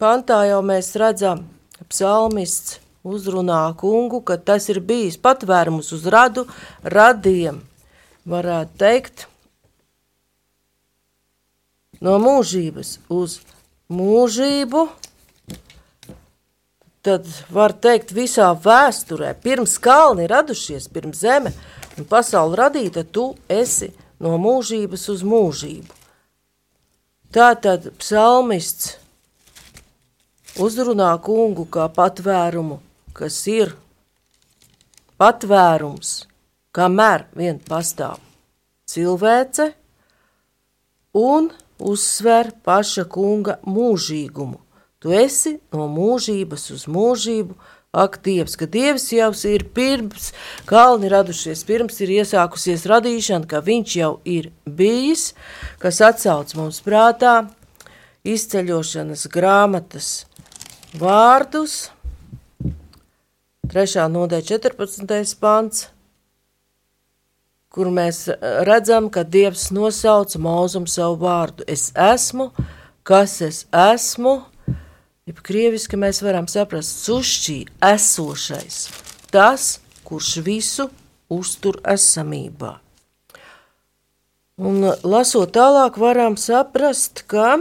pantā 0.00 0.44
jau 0.48 0.62
mēs 0.66 0.92
redzam, 0.98 1.44
ka 1.76 1.86
psalmists 1.90 2.80
uzrunā 3.04 3.68
kungu, 3.78 4.22
ka 4.24 4.38
tas 4.38 4.68
ir 4.72 4.80
bijis 4.80 5.18
patvērums 5.20 5.92
uz 5.94 6.06
radu 6.10 6.46
radiem, 6.82 7.60
varētu 8.24 8.78
teikt, 8.80 9.26
no 12.04 12.16
mūžības 12.22 12.98
uz 13.12 13.38
mūžību, 13.92 14.86
tad 17.04 17.28
var 17.52 17.74
teikt, 17.76 18.14
visā 18.16 18.48
vēsturē, 18.56 19.34
pirms 19.44 19.76
kalni 19.84 20.24
radušies, 20.30 20.88
pirms 20.88 21.20
zeme 21.20 21.52
un 21.98 22.08
pasaule 22.08 22.58
radīta, 22.58 23.04
tu 23.04 23.32
esi 23.48 23.90
no 24.22 24.36
mūžības 24.40 25.08
uz 25.14 25.22
mūžību. 25.26 26.00
Tātad 27.34 27.90
psalmists 27.98 28.94
uzrunā 30.62 31.10
kungu 31.22 31.66
kā 31.66 31.88
patvērumu, 31.90 32.78
kas 33.14 33.40
ir 33.50 33.74
patvērums, 35.18 36.12
kamēr 36.74 37.26
vien 37.34 37.58
pastāv 37.58 38.20
cilvēce, 38.90 39.72
un 41.18 41.50
uzsver 41.78 42.52
paša 42.66 43.06
kunga 43.10 43.58
mūžīgumu. 43.66 44.60
Tu 45.02 45.12
esi 45.12 45.58
no 45.74 45.86
mūžības 45.90 46.70
uz 46.74 46.86
mūžību, 46.88 47.58
ak, 47.94 48.18
Dievs, 48.26 48.58
ka 48.58 48.66
Dievs 48.66 49.06
jau 49.14 49.30
ir 49.48 49.64
pirms 49.76 50.32
kalni 50.68 51.10
radušies, 51.12 51.64
pirms 51.68 52.00
ir 52.04 52.12
iesākusies 52.18 52.86
radīšana, 52.90 53.48
ka 53.48 53.62
viņš 53.64 53.96
jau 54.00 54.12
ir 54.26 54.50
bijis, 54.66 55.32
kas 55.78 56.02
atsauc 56.02 56.54
mums 56.58 56.82
prātā 56.84 57.46
izceļošanas 58.26 59.26
grāmatas 59.32 60.12
vārdus, 60.98 61.90
3. 63.70 64.04
nodaļa 64.12 64.44
14. 64.44 65.36
pants, 65.40 65.86
kur 67.74 67.88
mēs 67.90 68.26
redzam, 68.68 69.08
ka 69.10 69.24
Dievs 69.26 69.70
nosauca 69.74 70.38
mūzumu 70.38 70.90
savu 70.90 71.16
vārdu. 71.24 71.64
Es 71.66 71.88
esmu, 71.98 72.52
kas 73.02 73.40
es 73.42 73.64
esmu, 73.72 74.36
jeb 75.28 75.40
krieviski 75.44 75.98
mēs 76.00 76.20
varam 76.24 76.48
saprast, 76.50 77.04
sušķī 77.06 77.58
esošais, 77.92 78.80
tas, 79.32 79.78
kurš 80.04 80.36
visu 80.44 80.88
uztur 81.32 81.80
esamībā. 81.88 82.76
Un 84.60 84.84
lasot 85.02 85.50
tālāk, 85.56 85.96
varam 85.98 86.36
saprast, 86.38 87.24
ka 87.26 87.56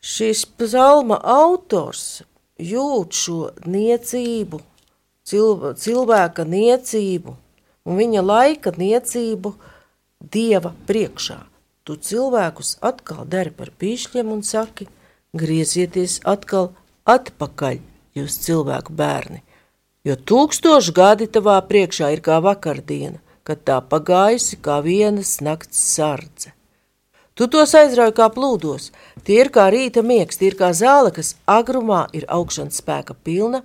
šis 0.00 0.46
psalma 0.56 1.18
autors 1.20 2.22
jūt 2.56 3.12
šo 3.18 3.40
niecību, 3.68 4.62
cilvēka 5.28 6.46
niecību 6.48 7.34
un 7.84 8.00
viņa 8.00 8.22
laika 8.24 8.72
niecību 8.76 9.52
dieva 10.20 10.72
priekšā. 10.88 11.38
Tu 11.84 11.96
cilvēkus 12.00 12.78
atkal 12.80 13.26
dari 13.28 13.52
par 13.52 13.68
pīšļiem 13.76 14.30
un 14.32 14.40
saki, 14.46 14.86
griezieties 15.34 16.20
atkal 16.24 16.70
atpakaļ, 17.10 17.80
jūs 18.14 18.38
cilvēku 18.46 18.94
bērni, 18.96 19.42
jo 20.06 20.16
tūkstoši 20.16 20.94
gadi 20.94 21.28
tavā 21.28 21.58
priekšā 21.68 22.12
ir 22.14 22.22
kā 22.24 22.40
vakardiena, 22.44 23.20
kad 23.44 23.64
tā 23.68 23.80
pagājusi 23.84 24.60
kā 24.64 24.80
vienas 24.84 25.40
nakts 25.44 25.80
sardze. 25.94 26.54
Tu 27.34 27.48
tos 27.50 27.74
aizrauj 27.74 28.12
kā 28.14 28.28
plūdos, 28.30 28.92
tie 29.26 29.40
ir 29.42 29.50
kā 29.54 29.66
rīta 29.74 30.04
miegs, 30.06 30.38
tie 30.38 30.52
ir 30.52 30.56
kā 30.58 30.70
zāle, 30.70 31.10
kas 31.10 31.34
agrumā 31.50 32.04
ir 32.14 32.28
augšanas 32.30 32.78
spēka 32.78 33.16
pilna, 33.26 33.64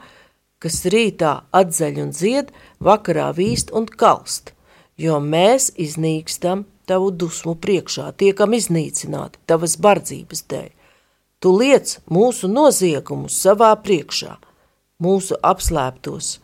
kas 0.60 0.82
rītā 0.90 1.36
atzaļ 1.56 2.02
un 2.04 2.10
dzied, 2.16 2.50
vakarā 2.82 3.30
vīst 3.38 3.70
un 3.72 3.86
kalst, 3.86 4.56
jo 4.98 5.22
mēs 5.22 5.70
iznīkstam 5.78 6.66
tavu 6.90 7.14
dusmu 7.14 7.54
priekšā, 7.62 8.10
tiekam 8.18 8.58
iznīcināti 8.58 9.38
tavas 9.46 9.78
bardzības 9.78 10.44
dēļ. 10.50 10.70
Tu 11.40 11.52
liec 11.56 11.96
mūsu 12.12 12.50
noziegumus 12.52 13.38
savā 13.40 13.72
priekšā, 13.80 14.34
mūsu 15.00 15.38
apslēptos 15.40 16.40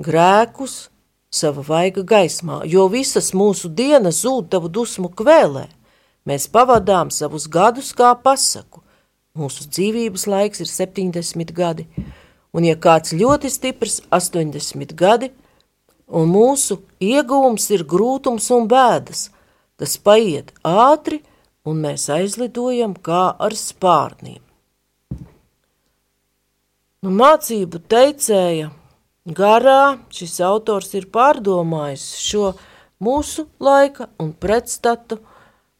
grēkus 0.00 0.88
sava 1.34 1.64
vaiga 1.66 2.00
gaismā, 2.06 2.62
jo 2.64 2.86
visas 2.88 3.32
mūsu 3.36 3.68
dienas 3.68 4.22
zūd 4.24 4.48
tavu 4.54 4.70
dusmu 4.72 5.10
kvēlē. 5.12 5.66
Mēs 6.24 6.46
pavadām 6.48 7.10
savus 7.12 7.44
gadus 7.52 7.92
kā 7.92 8.14
pasaku. 8.16 8.80
Mūsu 9.36 9.66
dzīvības 9.68 10.24
laiks 10.30 10.62
ir 10.62 10.70
70 10.70 11.52
gadi, 11.52 11.84
un 12.54 12.64
ja 12.64 12.78
kāds 12.78 13.12
ļoti 13.12 13.50
stiprs 13.50 13.98
80 14.14 14.94
gadi, 14.96 15.32
un 16.06 16.30
mūsu 16.30 16.78
ieguvums 17.02 17.66
ir 17.74 17.84
grūtums 17.84 18.46
un 18.54 18.68
bēdas, 18.70 19.26
tas 19.76 19.98
paiet 19.98 20.54
ātri, 20.62 21.20
un 21.64 21.80
mēs 21.84 22.08
aizlidojam 22.12 22.94
kā 22.94 23.26
ar 23.40 23.56
spārniem. 23.56 24.40
Nu, 27.04 27.12
mācību 27.12 27.82
teicēja 27.88 28.70
garā 29.36 29.96
šis 30.12 30.38
autors 30.44 30.94
ir 30.96 31.08
pārdomājis 31.12 32.04
šo 32.20 32.52
mūsu 33.04 33.46
laika 33.60 34.08
un 34.20 34.32
pretstatu, 34.32 35.18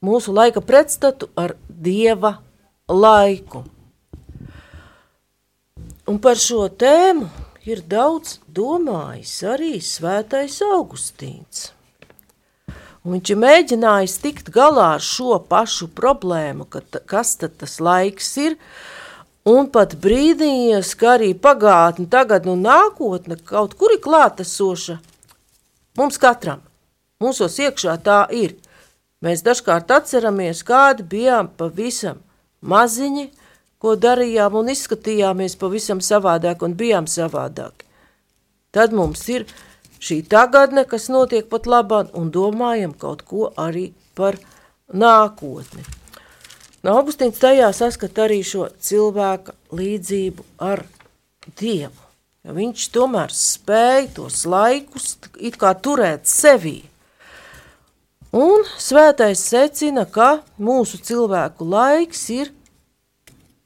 mūsu 0.04 0.34
laika 0.36 0.60
pretstatu 0.64 1.30
ar 1.36 1.56
dieva 1.68 2.38
laiku. 2.88 3.64
Un 6.08 6.20
par 6.20 6.36
šo 6.36 6.66
tēmu 6.68 7.30
ir 7.64 7.80
daudz 7.88 8.38
domājis 8.52 9.38
arī 9.48 9.78
svētais 9.80 10.60
Augustīns. 10.64 11.70
Viņš 13.04 13.30
ir 13.34 13.36
mēģinājis 13.36 14.16
tikt 14.22 14.46
galā 14.52 14.94
ar 14.96 15.02
šo 15.04 15.36
pašu 15.48 15.90
problēmu, 15.92 16.64
ka, 16.64 16.80
kas 17.04 17.34
tad 17.36 17.58
tas 17.60 17.76
laiks 17.76 18.30
ir, 18.40 18.56
un 19.44 19.68
pat 19.68 19.92
brīdījies, 20.00 20.94
ka 20.96 21.18
arī 21.18 21.34
pagātne, 21.36 22.08
tagad 22.08 22.48
un 22.48 22.64
nākotne 22.64 23.36
kaut 23.44 23.76
kur 23.76 23.92
ir 23.92 24.00
klātesoša. 24.04 24.96
Mums 26.00 26.16
katram, 26.22 26.62
mūsos 27.20 27.60
iekšā 27.60 27.98
tā 28.06 28.22
ir. 28.32 28.56
Mēs 29.20 29.44
dažkārt 29.44 29.92
atceramies, 29.92 30.64
kādi 30.64 31.04
bijām 31.04 31.52
pavisam 31.60 32.24
maziņi, 32.64 33.28
ko 33.84 33.98
darījām 34.00 34.56
un 34.56 34.72
izskatījāmies 34.72 35.58
pavisam 35.60 36.00
savādāk 36.00 36.64
un 36.64 36.72
bijām 36.72 37.04
savādāk. 37.04 37.84
Tad 38.72 38.96
mums 38.96 39.28
ir 39.28 39.44
šī 40.04 40.20
tagadne, 40.28 40.84
kas 40.88 41.08
notiek 41.12 41.48
pat 41.48 41.68
labāk, 41.70 42.12
un 42.18 42.30
domājam 42.34 42.92
kaut 42.96 43.24
ko 43.28 43.50
arī 43.56 43.90
par 44.16 44.38
nākotni. 44.92 45.84
No 46.84 46.98
Augustīns 47.00 47.40
tajā 47.40 47.70
saskata 47.72 48.26
arī 48.26 48.42
šo 48.44 48.68
cilvēka 48.76 49.54
līdzību 49.72 50.44
ar 50.60 50.84
Dievu. 51.56 52.02
Ja 52.44 52.52
viņš 52.52 52.88
tomēr 52.92 53.32
spēja 53.32 54.10
tos 54.18 54.42
laikus 54.44 55.14
turēt 55.80 56.28
sevī. 56.28 56.82
Un 58.36 58.66
svētais 58.76 59.40
secina, 59.40 60.04
ka 60.04 60.42
mūsu 60.58 60.98
cilvēku 61.00 61.64
laiks 61.64 62.26
ir 62.34 62.50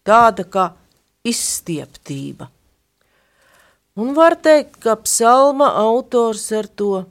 tāda 0.07 0.45
kā 0.47 0.69
izstieptība. 1.27 2.47
Un 3.99 4.15
var 4.15 4.37
teikt, 4.39 4.77
ka 4.85 4.95
psalma 5.03 5.73
autors 5.81 6.45
ar 6.55 6.69
to 6.71 7.05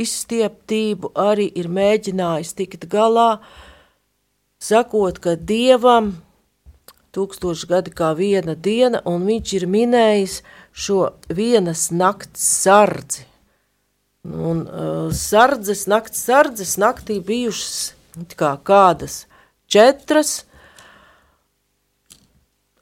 izstieptību 0.00 1.12
arī 1.20 1.50
ir 1.60 1.68
mēģinājis 1.68 2.54
tikt 2.56 2.86
galā, 2.90 3.42
sakot, 4.56 5.20
ka 5.20 5.34
dievam 5.36 6.14
tūkstoši 7.14 7.68
gadi 7.70 7.92
kā 7.94 8.10
viena 8.18 8.56
diena, 8.56 9.02
un 9.04 9.26
viņš 9.28 9.52
ir 9.58 9.66
minējis 9.70 10.38
šo 10.72 11.12
vienas 11.28 11.90
nakts 11.94 12.48
sardzi. 12.64 13.28
Un 14.24 14.64
uh, 14.64 15.12
sardzes, 15.12 15.84
nakts 15.92 16.24
sardzes 16.24 16.78
naktī 16.80 17.20
bijušas 17.20 17.92
kā 18.40 18.54
kādas 18.64 19.26
četras, 19.68 20.46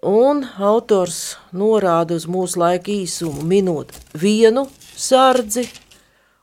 un 0.03 0.43
autors 0.59 1.37
norāda 1.55 2.19
uz 2.19 2.27
mūsu 2.27 2.59
laika 2.59 2.91
īsumu, 2.91 3.45
minot 3.47 3.95
vienu 4.19 4.67
sardzi, 4.99 5.69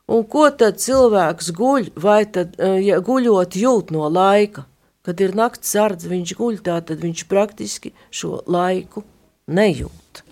un 0.08 0.24
ko 0.24 0.48
tad 0.50 0.80
cilvēks 0.80 1.52
guļ, 1.56 1.92
vai 1.94 2.24
tad, 2.24 2.56
eh, 2.58 2.80
ja 2.88 3.00
guļot 3.00 3.56
jūt 3.60 3.92
no 3.92 4.08
laika, 4.08 4.64
kad 5.02 5.20
ir 5.20 5.36
nakts 5.36 5.68
sardze, 5.76 6.08
viņš 6.08 6.34
guļ 6.36 6.58
tā, 6.64 6.80
tad 6.80 7.00
viņš 7.04 7.26
praktiski 7.28 7.92
šo 8.10 8.40
laiku 8.46 9.04
nejūt. 9.46 10.24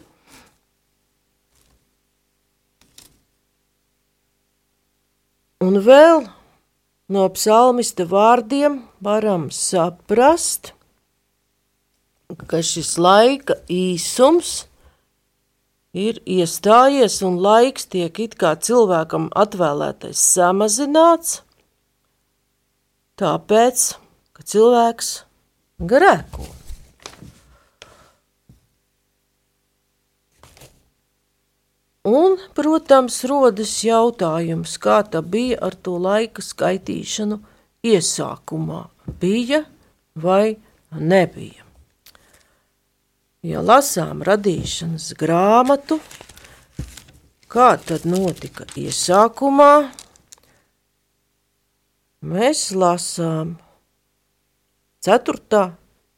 Un 5.60 5.80
vēl 5.82 6.28
no 7.08 7.28
psalmista 7.34 8.04
vārdiem 8.06 8.84
varam 9.02 9.48
saprast, 9.50 10.72
ka 12.28 12.60
šis 12.60 12.96
laika 13.00 13.54
īsums 13.72 14.66
ir 15.96 16.20
iestājies 16.28 17.22
un 17.24 17.38
laiks 17.40 17.88
tiek 17.88 18.18
it 18.20 18.36
kā 18.36 18.52
cilvēkam 18.60 19.30
atvēlētais 19.32 20.20
samazināts, 20.36 21.40
tāpēc, 23.16 23.88
ka 24.36 24.44
cilvēks 24.44 25.12
grēko. 25.80 26.44
Un, 32.08 32.38
protams, 32.56 33.18
rodas 33.28 33.72
jautājums, 33.84 34.76
kā 34.80 35.00
tā 35.12 35.20
bija 35.20 35.58
ar 35.64 35.76
to 35.76 35.98
laika 36.00 36.44
skaitīšanu 36.44 37.40
iesākumā. 37.84 38.86
Bija 39.20 39.64
vai 40.16 40.56
nebija? 40.92 41.67
Ja 43.46 43.60
lasām 43.62 44.24
radīšanas 44.26 45.12
grāmatu, 45.18 46.00
kā 47.46 47.68
tad 47.78 48.06
notika 48.08 48.66
iesākumā, 48.74 49.72
mēs 52.26 52.62
lasām 52.74 53.56
4. 55.06 55.64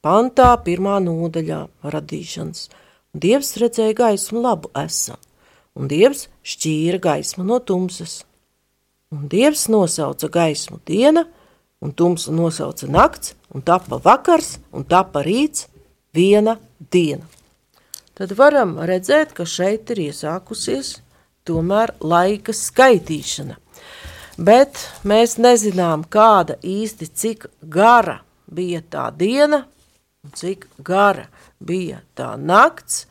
pantā, 0.00 0.52
1. 0.64 0.92
nodaļā 1.08 1.64
radīšanas. 1.96 2.68
Dievs 3.12 3.56
redzēja 3.60 3.98
gaismu 4.00 4.40
labu 4.40 4.72
esam 4.80 5.20
un 5.80 5.88
Dievs 5.90 6.28
šķīra 6.44 7.00
gaismu 7.02 7.44
no 7.46 7.58
tumsas. 7.60 8.22
Un 9.10 9.26
Dievs 9.30 9.66
nosauca 9.72 10.28
gaismu 10.30 10.78
diena, 10.86 11.24
un 11.80 11.92
tumsu 11.92 12.32
nosauca 12.34 12.86
nakts, 12.86 13.34
un 13.54 13.64
tapa 13.66 13.98
vakars, 14.02 14.58
un 14.72 14.84
tapa 14.84 15.24
rīts 15.26 15.66
viena 16.14 16.56
diena. 16.92 17.26
Tad 18.14 18.34
varam 18.36 18.76
redzēt, 18.84 19.32
ka 19.32 19.46
šeit 19.48 19.90
ir 19.94 20.02
iesākusies 20.10 20.98
tomēr 21.48 21.94
laika 22.04 22.52
skaitīšana. 22.52 23.56
Bet 24.40 24.82
mēs 25.04 25.36
nezinām, 25.40 26.04
kāda 26.08 26.56
īsti 26.64 27.08
cik 27.22 27.46
gara 27.60 28.20
bija 28.48 28.80
tā 28.80 29.06
diena, 29.16 29.64
cik 30.36 30.66
gara 30.84 31.26
bija 31.60 32.00
tā 32.16 32.34
nakts, 32.36 33.06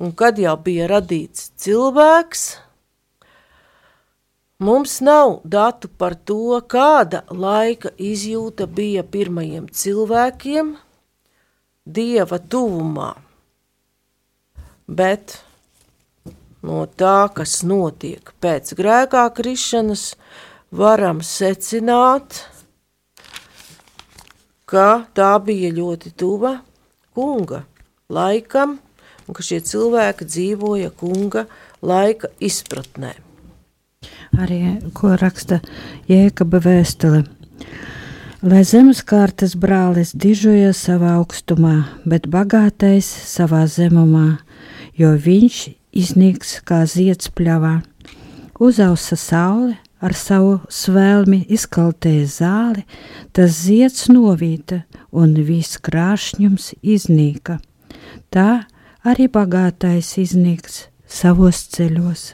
un 0.00 0.12
kad 0.16 0.38
jau 0.40 0.56
bija 0.60 0.88
radīts 0.88 1.50
cilvēks, 1.60 2.44
mums 4.60 5.00
nav 5.04 5.40
datu 5.44 5.88
par 5.88 6.16
to, 6.16 6.60
kāda 6.68 7.24
laika 7.28 7.92
izjūta 7.96 8.68
bija 8.68 9.04
pirmajiem 9.04 9.68
cilvēkiem 9.72 10.76
dieva 11.86 12.38
tuvumā. 12.38 13.14
Bet 14.90 15.38
no 16.66 16.84
tā, 16.86 17.30
kas 17.34 17.60
notiek 17.66 18.32
pēc 18.42 18.74
grēkā 18.78 19.24
krišanas, 19.36 20.14
varam 20.70 21.22
secināt, 21.26 22.44
ka 24.70 25.06
tā 25.14 25.32
bija 25.42 25.72
ļoti 25.74 26.12
tuva 26.14 26.60
kunga 27.14 27.64
laikam, 28.10 28.78
un 29.26 29.34
ka 29.34 29.46
šie 29.46 29.60
cilvēki 29.66 30.26
dzīvoja 30.26 30.92
kunga 30.98 31.46
laika 31.82 32.30
izpratnē. 32.42 33.14
Arī 34.40 34.60
ko 34.94 35.16
raksta 35.18 35.58
Jēkaba 36.08 36.60
vēstule. 36.62 37.24
Lai 38.40 38.62
zemes 38.64 39.02
kārtas 39.04 39.52
brālis 39.52 40.14
dižoja 40.16 40.70
savā 40.72 41.10
augstumā, 41.18 41.90
bet 42.08 42.24
bagātais 42.32 43.04
savā 43.04 43.66
zemumā, 43.68 44.38
jo 44.96 45.10
viņš 45.12 45.58
iznīks 45.92 46.54
kā 46.64 46.78
zieds 46.88 47.28
pļavā. 47.36 47.82
Uzausa 48.56 49.18
saule, 49.20 49.74
ar 50.00 50.16
savu 50.16 50.54
svēlmi 50.72 51.42
izkaltēja 51.52 52.30
zāli, 52.32 52.86
tas 53.36 53.58
zieds 53.66 54.08
novīta 54.08 54.86
un 55.12 55.36
viss 55.36 55.76
krāšņums 55.76 56.72
iznīka. 56.80 57.58
Tā 58.32 58.64
arī 59.04 59.28
bagātais 59.28 60.14
izniks 60.16 60.86
savos 61.04 61.66
ceļos. 61.76 62.30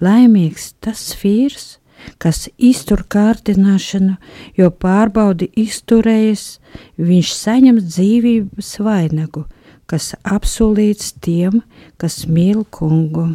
Laimīgs 0.00 0.72
tas 0.80 1.10
vīrs, 1.20 1.77
kas 2.22 2.46
iztur 2.56 3.04
kārdināšanu, 3.10 4.16
jo 4.56 4.70
pārbaudi 4.70 5.50
izturējis, 5.60 6.58
viņš 6.96 7.32
saņem 7.36 7.80
dzīvības 7.84 8.74
vainagu, 8.84 9.44
kas 9.88 10.14
apsolīts 10.24 11.14
tiem, 11.20 11.62
kas 12.00 12.24
mīl 12.26 12.64
kungu. 12.70 13.32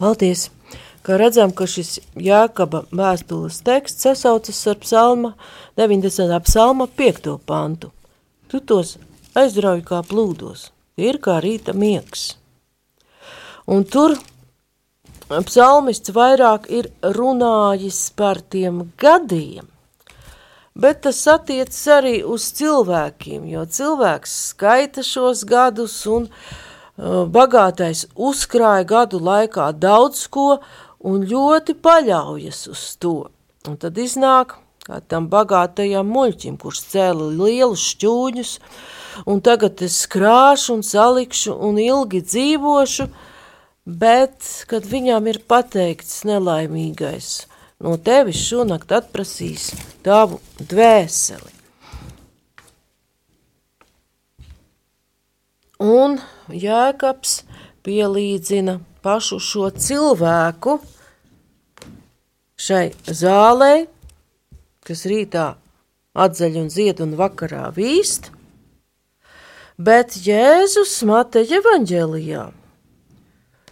Paldies! 0.00 0.48
Kā 1.00 1.16
redzam, 1.16 1.48
ka 1.56 1.64
šis 1.64 1.94
Jākaba 2.20 2.82
vēstules 2.92 3.62
teksts 3.64 4.04
sasaucas 4.04 4.58
ar 4.68 4.76
psalma 4.82 5.30
90. 5.80 6.36
psalma 6.44 6.86
5. 6.98 7.38
pantu. 7.48 7.88
Tu 8.52 8.60
tos 8.60 8.98
aizrauj 9.32 9.80
kā 9.88 10.02
plūdos 10.04 10.68
ir 11.00 11.16
kā 11.24 11.38
rīta 11.40 11.72
miegs. 11.72 12.34
Un 13.70 13.86
tur 13.88 14.18
psalmists 15.30 16.12
vairāk 16.14 16.66
ir 16.70 16.90
runājis 17.16 18.00
par 18.18 18.40
tiem 18.52 18.82
gadiem, 18.98 19.68
bet 20.74 21.02
tas 21.06 21.20
attiecas 21.30 21.80
arī 21.94 22.16
uz 22.26 22.50
cilvēkiem, 22.58 23.46
jo 23.52 23.64
cilvēks 23.64 24.36
skaita 24.50 25.04
šos 25.06 25.44
gadus 25.46 26.00
un 26.10 26.26
uh, 26.26 27.26
bagātais 27.30 28.06
uzkrāja 28.14 28.88
gadu 28.94 29.22
laikā 29.22 29.70
daudz 29.72 30.26
ko 30.26 30.60
un 30.98 31.22
ļoti 31.26 31.78
paļaujas 31.78 32.66
uz 32.72 32.86
to. 32.98 33.18
Un 33.68 33.76
tad 33.76 33.98
iznāk, 34.00 34.56
tam 35.06 35.28
bagātajam 35.30 36.08
muļķim, 36.10 36.56
kurš 36.58 36.80
cēla 36.90 37.28
lielus 37.36 37.92
šķūņus, 37.92 38.56
uh, 38.58 38.98
un 39.26 39.40
tagad 39.44 39.80
es 39.84 40.04
krāšu 40.10 40.78
un 40.78 40.84
salikšu 40.86 41.54
un 41.66 41.78
ilgi 41.80 42.22
dzīvošu, 42.24 43.08
bet, 43.90 44.46
kad 44.70 44.86
viņam 44.86 45.26
ir 45.30 45.40
pateikts 45.50 46.22
nelaimīgais, 46.28 47.30
no 47.82 47.96
tevis 47.96 48.40
šonakt 48.46 48.92
atprasīs 48.94 49.70
tavu 50.06 50.40
dvēseli. 50.60 51.56
Un 55.80 56.18
Jēkabs 56.52 57.40
pielīdzina 57.86 58.78
pašu 59.04 59.38
šo 59.40 59.70
cilvēku 59.72 60.76
šai 62.60 62.90
zālē, 63.06 63.86
kas 64.84 65.06
rītā 65.08 65.46
atzaļ 66.20 66.60
un 66.60 66.68
zied 66.74 67.00
un 67.00 67.16
vakarā 67.16 67.70
vīst, 67.72 68.28
Bet 69.80 70.12
Jēzus 70.20 70.98
Mateja 71.08 71.56
evaņģēlijā 71.56 72.42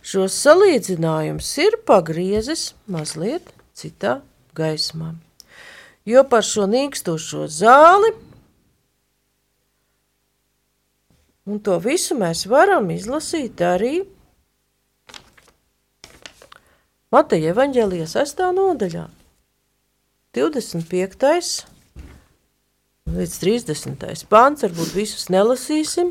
šos 0.09 0.37
salīdzinājumus 0.40 1.49
ir 1.61 1.77
pagriezis 1.88 2.73
mazliet 2.88 3.51
citā 3.77 4.21
gaismā. 4.57 5.12
Jo 6.09 6.25
par 6.25 6.47
šo 6.47 6.64
nīkstošo 6.71 7.44
zāli 7.53 8.14
un 11.49 11.61
to 11.64 11.77
visu 11.85 12.16
mēs 12.16 12.47
varam 12.49 12.88
izlasīt 12.94 13.61
arī 13.64 13.99
Mateja 17.12 17.55
evaņģēlijas 17.55 18.18
6. 18.18 18.40
nodaļā, 18.53 19.07
25 20.37 21.62
līdz 23.09 23.37
30. 23.44 24.27
pāns, 24.29 24.64
varbūt 24.66 24.92
visus 24.92 25.31
nelasīsim, 25.33 26.11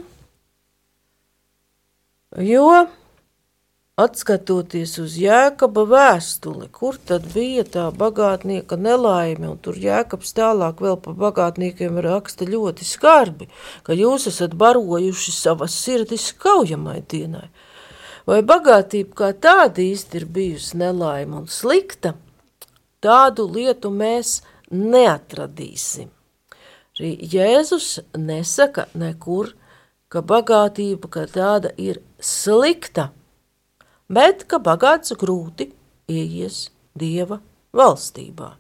jo 2.41 2.71
atskatoties 3.97 4.91
uz 5.01 5.15
Jēkaba 5.17 5.81
vēstuli, 5.89 6.67
kur 6.69 6.99
tad 7.10 7.23
bija 7.33 7.63
tā 7.65 7.86
bagātnieka 7.97 8.77
nelaime, 8.77 9.47
un 9.49 9.57
tur 9.57 9.79
Jēkabs 9.81 10.36
tālāk 10.38 10.83
vēl 10.86 10.99
pa 11.01 11.15
bagātniekiem 11.17 11.97
raksta 12.05 12.45
ļoti 12.45 12.86
skarbi, 12.86 13.47
ka 13.81 13.97
jūs 13.97 14.27
esat 14.29 14.53
barojuši 14.53 15.33
savas 15.33 15.79
sirdis 15.81 16.27
kaujamai 16.38 16.99
dienai. 17.10 17.47
Vai 18.29 18.43
bagātība 18.45 19.17
kā 19.17 19.31
tāda 19.33 19.81
īsti 19.81 20.21
ir 20.21 20.29
bijusi 20.29 20.77
nelaime 20.77 21.41
un 21.41 21.49
slikta, 21.49 22.13
tādu 23.01 23.49
lietu 23.49 23.89
mēs 23.89 24.43
neatradīsim. 24.69 26.13
Arī 26.99 27.15
Jēzus 27.33 27.95
nesaka 28.13 28.91
nekur, 28.93 29.55
ka 30.05 30.21
bagātība 30.21 31.10
kā 31.10 31.25
tāda 31.25 31.73
ir 31.81 32.03
slikta, 32.21 33.10
bet 34.10 34.46
ka 34.48 34.60
bagāts 34.63 35.15
grūti 35.20 35.72
ieies 36.08 36.67
Dieva 36.98 37.39
valstībā, 37.78 38.54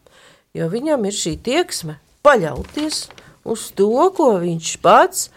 jo 0.53 0.67
viņam 0.69 1.07
ir 1.09 1.15
šī 1.15 1.37
tieksme 1.41 1.97
paļauties 2.25 3.07
uz 3.47 3.69
to, 3.77 3.89
ko 4.13 4.33
viņš 4.43 4.73
pats, 4.83 5.29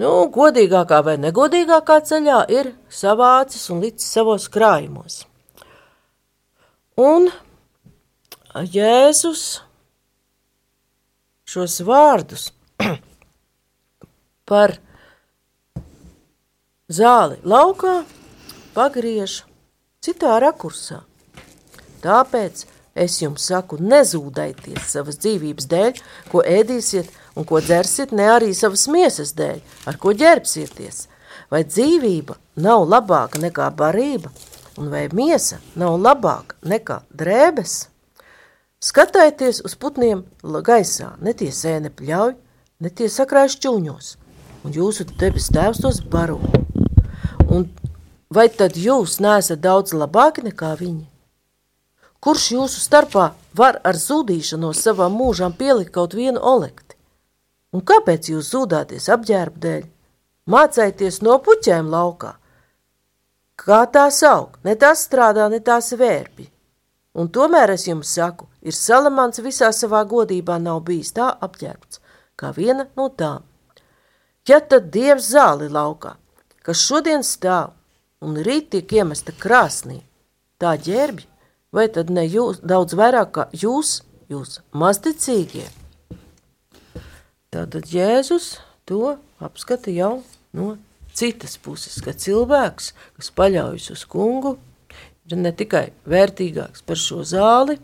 nu, 0.00 0.26
godīgākā 0.34 1.00
vai 1.06 1.14
negodīgākā 1.22 2.00
ceļā 2.10 2.40
ir 2.52 2.72
savācis 2.90 3.70
un 3.72 3.80
licis 3.84 4.10
savos 4.16 4.50
krājumos. 4.52 5.22
Un 7.00 7.30
Jēzus 8.54 9.62
šos 11.50 11.80
vārdus 11.86 12.50
par 14.50 14.76
zāli 16.86 17.40
laukā 17.42 17.96
pagriež 18.74 19.42
citā 20.04 20.36
rakursā. 20.42 21.02
Tāpēc 22.04 22.64
es 22.94 23.16
jums 23.22 23.46
saku, 23.48 23.78
nezūdaities 23.80 24.90
savas 24.92 25.18
dzīvības 25.22 25.68
dēļ, 25.70 26.00
ko 26.32 26.42
ēdīsiet 26.44 27.10
un 27.38 27.46
ko 27.48 27.62
dzersiet, 27.62 28.12
ne 28.12 28.28
arī 28.34 28.52
savas 28.54 28.86
miesas 28.92 29.32
dēļ, 29.38 29.62
ar 29.88 29.98
ko 30.02 30.14
ģērbsieties. 30.18 31.06
Vai 31.50 31.62
dzīvība 31.66 32.36
nav 32.64 32.84
labāka 32.88 33.40
nekā 33.42 33.70
barība, 33.78 34.30
un 34.78 34.90
vai 34.92 35.06
miesa 35.14 35.60
nav 35.78 35.96
labāka 36.00 36.58
nekā 36.66 37.00
drēbes? 37.14 37.76
Skatieties 38.84 39.62
uz 39.64 39.78
putniem 39.80 40.26
gaisā, 40.42 41.14
ne 41.24 41.32
tie 41.32 41.48
sēne 41.54 41.88
pļauj, 41.94 42.34
ne 42.84 42.90
tie 42.90 43.08
sakrājas 43.08 43.56
čūņos, 43.64 44.10
un 44.66 44.76
jūsu 44.76 45.08
debes 45.16 45.48
tēvs 45.54 45.80
tos 45.80 46.02
baro. 46.12 46.36
Un 47.48 47.64
vai 48.34 48.48
tad 48.50 48.76
jūs 48.76 49.20
neesat 49.22 49.60
daudz 49.62 49.94
labāki 49.94 50.42
nekā 50.44 50.74
viņi? 50.80 51.04
Kurš 52.24 52.44
jūsu 52.54 52.80
starpā 52.80 53.26
var 53.54 53.78
ar 53.84 53.98
zudīšanos 54.00 54.80
savam 54.86 55.14
mūžam 55.20 55.52
pielikt 55.58 55.92
kaut 55.94 56.16
vienu 56.18 56.40
olekti? 56.40 56.96
Un 57.74 57.84
kāpēc 57.84 58.30
jūs 58.32 58.50
zudāties 58.54 59.10
apģērbu 59.12 59.60
dēļ? 59.66 59.84
Mācēties 60.50 61.20
no 61.26 61.36
puķēm 61.44 61.90
laukā. 61.92 62.32
Kā 63.60 63.84
tās 63.92 64.22
aug, 64.26 64.58
ne 64.64 64.74
tās 64.74 65.04
strādā, 65.06 65.46
ne 65.52 65.60
tās 65.60 65.92
vērpi. 65.98 66.48
Un 67.14 67.28
tomēr 67.30 67.74
es 67.76 67.86
jums 67.86 68.10
saku, 68.16 68.48
ir 68.62 68.74
salamans 68.74 69.38
visā 69.44 69.70
savā 69.72 70.02
godībā 70.10 70.58
nav 70.58 70.80
bijis 70.88 71.12
tā 71.14 71.28
apģērbts, 71.46 72.00
kā 72.40 72.50
viena 72.56 72.88
no 72.96 73.10
tām. 73.14 73.44
Ja 74.48 74.58
tad 74.60 74.90
dievs 74.92 75.30
zāli 75.30 75.70
laukā, 75.72 76.16
kas 76.66 76.82
šodien 76.88 77.22
stāv 77.22 77.72
un 78.24 78.40
rīt 78.46 78.72
tiek 78.72 78.96
iemesta 78.98 79.34
krāsnī, 79.36 80.00
tā 80.60 80.74
ģērbja, 80.80 81.28
vai 81.74 81.86
tad 81.92 82.10
ne 82.14 82.24
jūs, 82.26 82.60
daudz 82.64 82.96
vairāk 82.98 83.32
kā 83.36 83.46
jūs, 83.52 84.00
jūs 84.32 84.60
mazticīgie? 84.72 85.66
Tātad 87.54 87.86
Jēzus 87.86 88.56
to 88.88 89.16
apskata 89.38 89.92
jau 89.94 90.22
no 90.56 90.74
citas 91.14 91.56
puses, 91.62 92.00
ka 92.02 92.14
cilvēks, 92.18 92.92
kas 93.18 93.30
paļaujas 93.38 93.92
uz 93.94 94.04
kungu, 94.10 94.56
ir 95.30 95.38
ne 95.38 95.52
tikai 95.54 95.86
vērtīgāks 96.10 96.82
par 96.86 97.00
šo 97.00 97.22
zāli, 97.28 97.78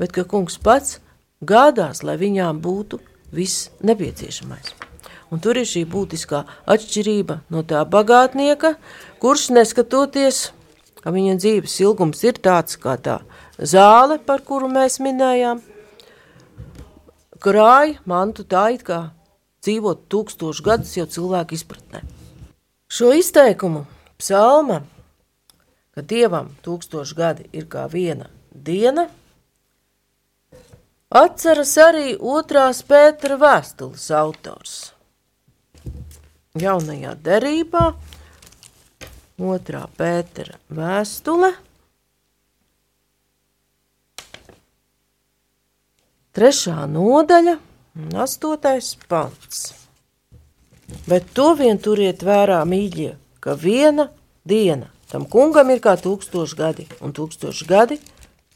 bet 0.00 0.14
ka 0.16 0.26
kungs 0.28 0.58
pats 0.58 0.98
gādās, 1.42 2.02
lai 2.02 2.18
viņām 2.20 2.60
būtu 2.64 3.00
viss 3.32 3.70
nepieciešamais. 3.86 4.91
Un 5.32 5.40
tur 5.40 5.56
ir 5.56 5.64
šī 5.68 5.86
būtiskā 5.88 6.42
atšķirība 6.68 7.38
no 7.52 7.62
tā 7.64 7.80
bagātnieka, 7.88 8.74
kurš 9.22 9.48
neskatoties, 9.56 10.50
ka 11.00 11.10
viņa 11.14 11.38
dzīves 11.40 11.78
ilgums 11.80 12.20
ir 12.28 12.36
tāds 12.36 12.76
kā 12.76 12.98
tā 13.00 13.22
zāle, 13.56 14.18
par 14.20 14.44
kuru 14.44 14.68
mēs 14.68 15.00
minējām, 15.00 15.62
krāja 17.42 17.98
mantu 18.04 18.44
tā 18.44 18.68
it 18.76 18.84
kā 18.86 19.00
dzīvot 19.64 20.06
tūkstošu 20.12 20.66
gadus 20.66 20.94
jau 20.98 21.08
cilvēku 21.08 21.56
izpratnē. 21.56 22.04
Šo 22.92 23.12
izteikumu 23.16 23.86
psalma, 24.20 24.82
ka 25.96 26.04
dievam 26.04 26.52
tūkstoši 26.64 27.16
gadi 27.16 27.48
ir 27.56 27.66
kā 27.72 27.86
viena 27.88 28.28
diena, 28.52 29.08
atceras 31.08 31.76
arī 31.80 32.16
otrās 32.16 32.82
Pētera 32.86 33.38
vēstules 33.40 34.10
autors. 34.16 34.91
Jaunajā 36.60 37.14
derībā, 37.24 37.90
otrā 39.40 39.86
Pētera 39.96 40.58
vēstule– 40.68 41.54
Trešā 46.32 46.86
nodaļa, 46.88 47.58
astotais 48.16 48.94
pants. 49.04 49.66
Bet 51.04 51.26
to 51.36 51.50
vien 51.58 51.76
turiet 51.76 52.22
vērā, 52.24 52.62
mīļie, 52.64 53.10
ka 53.44 53.52
viena 53.52 54.06
diena 54.48 54.88
tam 55.12 55.26
kungam 55.28 55.68
ir 55.74 55.82
kā 55.84 55.92
tūkstoši 56.00 56.56
gadi, 56.56 56.86
un 57.04 57.12
tūkstoši 57.12 57.66
gadi 57.68 57.98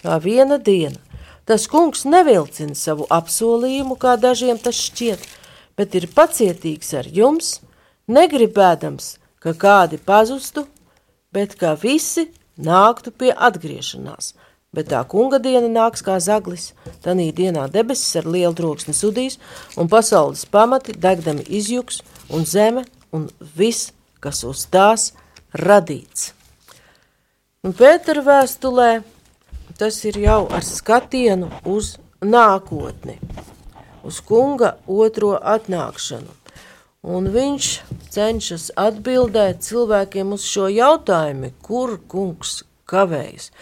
kā 0.00 0.16
viena 0.24 0.56
diena. 0.56 0.96
Tas 1.44 1.68
kungs 1.68 2.06
nevilcina 2.08 2.72
savu 2.72 3.04
apsolījumu, 3.12 3.98
kā 4.00 4.16
dažiem 4.16 4.56
tas 4.56 4.80
šķiet, 4.88 5.20
bet 5.76 5.92
ir 6.00 6.08
pacietīgs 6.16 6.94
ar 6.96 7.10
jums, 7.12 7.58
negribēdams, 8.08 9.16
ka 9.42 9.54
kādi 9.54 9.98
pazustu, 9.98 10.66
bet 11.32 11.54
kā 11.60 11.74
visi 11.80 12.28
nāktu 12.56 13.12
pie 13.12 13.32
atgriešanās 13.34 14.34
bet 14.76 14.90
tā 14.92 15.00
kunga 15.08 15.40
diena 15.40 15.68
nāks 15.72 16.04
kā 16.04 16.18
zaglis. 16.20 16.70
Tanī 17.04 17.30
dienā 17.34 17.66
debesis 17.72 18.18
ar 18.20 18.28
lielu 18.28 18.54
troksni 18.56 18.94
sudīs, 18.96 19.38
un 19.80 19.88
pasaules 19.92 20.44
pamati 20.52 20.96
degdami 21.06 21.46
izjuks, 21.58 22.02
un 22.28 22.44
zeme 22.44 22.84
un 23.16 23.28
viss, 23.56 23.92
kas 24.20 24.42
uz 24.44 24.66
tās 24.72 25.12
radīts. 25.56 26.32
Un 27.64 27.74
Pētera 27.74 28.22
vēstulē 28.26 28.90
tas 29.80 29.98
ir 30.08 30.20
jau 30.22 30.42
ar 30.52 30.64
skatienu 30.64 31.48
uz 31.64 31.96
nākotni, 32.20 33.16
uz 34.06 34.20
kunga 34.24 34.76
otro 34.86 35.34
atnākšanu. 35.40 36.45
Un 37.06 37.28
viņš 37.30 37.66
cenšas 38.10 38.72
atbildēt 38.82 39.60
cilvēkiem 39.62 40.32
uz 40.34 40.42
šo 40.48 40.66
jautājumu, 40.72 41.52
kur 41.62 42.00
kungs 42.10 42.64
kavējas. 42.90 43.52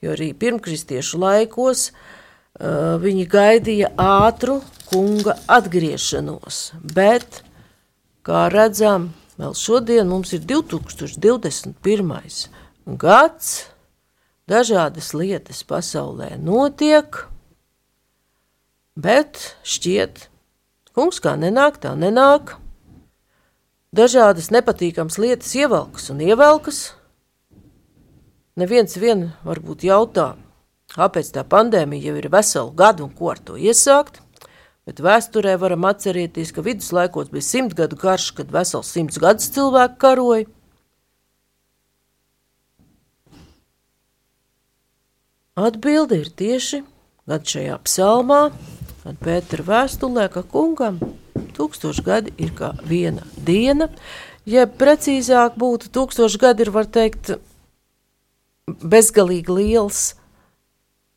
Jo 0.00 0.14
arī 0.14 0.30
pirmkristiešu 0.36 1.18
laikos 1.20 1.90
uh, 1.90 2.96
viņi 3.02 3.26
gaidīja 3.28 3.90
ātru 4.00 4.62
kunga 4.88 5.34
atgriešanos, 5.52 6.72
bet, 6.96 7.42
kā 8.24 8.46
redzam, 8.52 9.10
vēl 9.36 9.54
šodien 9.58 10.08
mums 10.08 10.32
ir 10.36 10.44
2021. 10.48 12.48
gads, 13.04 13.52
dažādas 14.48 15.12
lietas 15.16 15.64
pasaulē 15.68 16.36
notiek, 16.40 17.26
bet 18.96 19.56
šķiet, 19.64 20.28
kungs 20.96 21.20
kā 21.20 21.36
nenāk, 21.40 21.80
tā 21.82 21.96
nenāk, 21.98 22.63
dažādas 23.94 24.50
nepatīkamas 24.54 25.20
lietas 25.22 25.54
ievelkas 25.56 26.10
un 26.12 26.22
ievelkas, 26.24 26.84
Neviens 28.54 28.92
vien 29.02 29.32
varbūt 29.42 29.82
jautā, 29.82 30.36
kāpēc 30.94 31.32
tā 31.34 31.42
pandēmija 31.42 32.06
jau 32.06 32.18
ir 32.20 32.28
veselu 32.30 32.70
gadu 32.78 33.08
un 33.08 33.10
ko 33.10 33.32
ar 33.32 33.40
to 33.42 33.56
iesākt, 33.58 34.20
bet 34.86 35.02
vēsturē 35.02 35.56
varam 35.58 35.82
atcerēties, 35.88 36.52
ka 36.54 36.62
viduslaikos 36.62 37.32
bija 37.34 37.42
simt 37.42 37.74
gadu 37.74 37.98
karš, 37.98 38.28
kad 38.38 38.52
vesels 38.54 38.92
simts 38.94 39.18
gadus 39.18 39.50
cilvēku 39.56 39.98
karoja. 40.04 40.46
Atbilde 45.58 46.20
ir 46.22 46.30
tieši 46.30 46.84
gan 47.26 47.42
šajā 47.42 47.82
psalmā, 47.88 48.40
gan 49.02 49.18
Pētera 49.18 49.66
vēstulē, 49.66 50.30
ka 50.30 50.46
kungam 50.46 51.02
tūkstoši 51.56 52.04
gadi 52.06 52.34
ir 52.40 52.52
kā 52.58 52.72
viena 52.88 53.24
diena, 53.46 53.88
ja 54.46 54.66
precīzāk 54.66 55.58
būtu 55.60 55.92
tūkstoši 55.94 56.40
gadi 56.42 56.66
ir, 56.66 56.72
var 56.74 56.88
teikt, 56.90 57.36
bezgalīgi 58.66 59.54
liels 59.54 60.02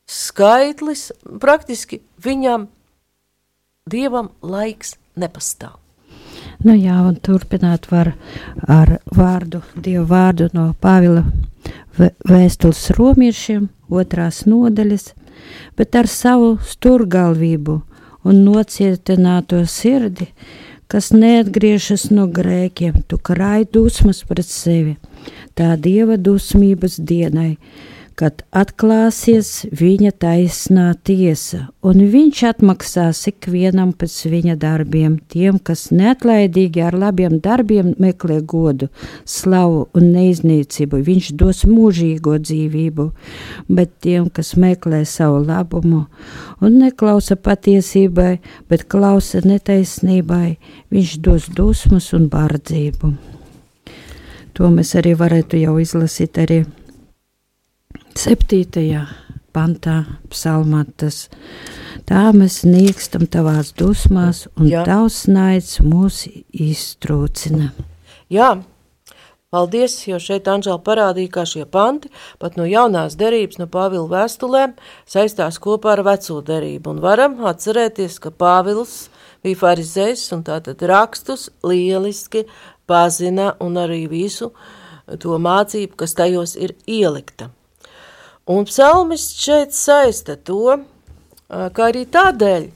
skaitlis, 0.07 1.09
praktiski 1.41 2.01
viņam, 2.23 2.67
dievam, 3.89 4.31
laiks 4.41 4.95
nepastāv. 5.19 5.75
Nu 6.63 6.73
jā, 6.73 6.95
un 7.05 7.19
turpināt 7.21 7.89
var 7.91 8.13
ar 8.67 8.97
vārdu, 9.13 9.61
dievu 9.75 10.07
vārdu 10.09 10.49
no 10.57 10.71
Pāvila 10.81 11.25
vēstules 11.97 12.87
romiešiem, 12.97 13.67
otrās 13.89 14.45
nodaļas, 14.49 15.11
bet 15.77 15.95
ar 15.95 16.09
savu 16.09 16.55
sturgalvību 16.65 17.77
un 18.27 18.43
nocietināto 18.45 19.63
sirdi, 19.69 20.29
kas 20.91 21.11
neatgriežas 21.15 22.09
no 22.11 22.27
grēkiem, 22.31 23.03
tu 23.07 23.19
krāj 23.19 23.67
dusmas 23.73 24.23
pret 24.27 24.47
sevi 24.47 24.95
tā 25.57 25.73
dieva 25.81 26.17
dusmības 26.21 26.99
dienai, 26.99 27.57
kad 28.17 28.41
atklāsies 28.49 29.67
viņa 29.77 30.09
taisnā 30.17 30.87
tiesa, 31.05 31.67
un 31.85 31.99
viņš 32.09 32.39
atmaksās 32.49 33.19
ikvienam 33.29 33.91
pēc 33.93 34.15
viņa 34.31 34.55
darbiem, 34.57 35.19
tiem, 35.29 35.59
kas 35.61 35.91
neatlaidīgi 35.93 36.81
ar 36.81 36.97
labiem 36.97 37.35
darbiem 37.43 37.91
meklē 38.01 38.39
godu, 38.41 38.87
slavu 39.21 39.83
un 39.93 40.09
neiznīcību, 40.15 41.01
viņš 41.09 41.29
dos 41.37 41.61
mūžīgo 41.69 42.39
dzīvību, 42.41 43.05
bet 43.69 43.93
tiem, 44.01 44.31
kas 44.33 44.55
meklē 44.57 45.03
savu 45.05 45.43
labumu 45.45 46.07
un 46.57 46.79
neklausa 46.81 47.37
patiesībai, 47.37 48.39
bet 48.65 48.87
klausa 48.89 49.43
netaisnībai, 49.45 50.57
viņš 50.89 51.15
dos 51.21 51.51
dusmas 51.53 52.09
un 52.17 52.25
bardzību. 52.33 53.13
To 54.57 54.73
mēs 54.73 54.95
arī 54.97 55.13
varētu 55.13 55.61
jau 55.61 55.77
izlasīt 55.77 56.41
arī 56.41 56.63
septītajā 58.17 59.05
pantā 59.53 59.97
psalmā 60.31 60.83
tas 60.97 61.27
tā 62.09 62.29
mēs 62.35 62.61
niekstam 62.67 63.27
tavās 63.29 63.73
dusmās 63.77 64.45
un 64.57 64.69
Jā. 64.71 64.85
tavs 64.87 65.25
naids 65.29 65.77
mūs 65.83 66.25
iztrūcina. 66.51 67.71
Jā, 68.33 68.49
paldies, 69.53 69.99
jo 70.09 70.19
šeit 70.21 70.49
Anžēla 70.51 70.81
parādīja, 70.85 71.33
kā 71.37 71.45
šie 71.49 71.65
panti 71.69 72.11
pat 72.41 72.57
no 72.59 72.65
jaunās 72.67 73.17
derības, 73.19 73.59
no 73.61 73.69
Pāvila 73.71 74.09
vēstulēm 74.11 74.73
saistās 75.09 75.61
kopā 75.63 75.95
ar 75.95 76.03
veco 76.07 76.39
derību. 76.45 76.95
Un 76.95 77.03
varam 77.03 77.37
atcerēties, 77.49 78.19
ka 78.23 78.33
Pāvils 78.33 79.07
bija 79.45 79.61
farizējs 79.61 80.25
un 80.35 80.43
tātad 80.47 80.81
rakstus 80.89 81.51
lieliski 81.65 82.47
pazina 82.89 83.53
un 83.63 83.77
arī 83.79 84.05
visu 84.11 84.51
to 85.21 85.37
mācību, 85.39 85.95
kas 86.01 86.17
tajos 86.17 86.57
ir 86.59 86.75
ielikta. 86.83 87.51
Un 88.47 88.63
psalmists 88.63 89.41
šeit 89.43 89.73
saista 89.75 90.37
to, 90.39 90.77
ka 91.51 91.87
arī 91.89 92.05
tādēļ 92.07 92.69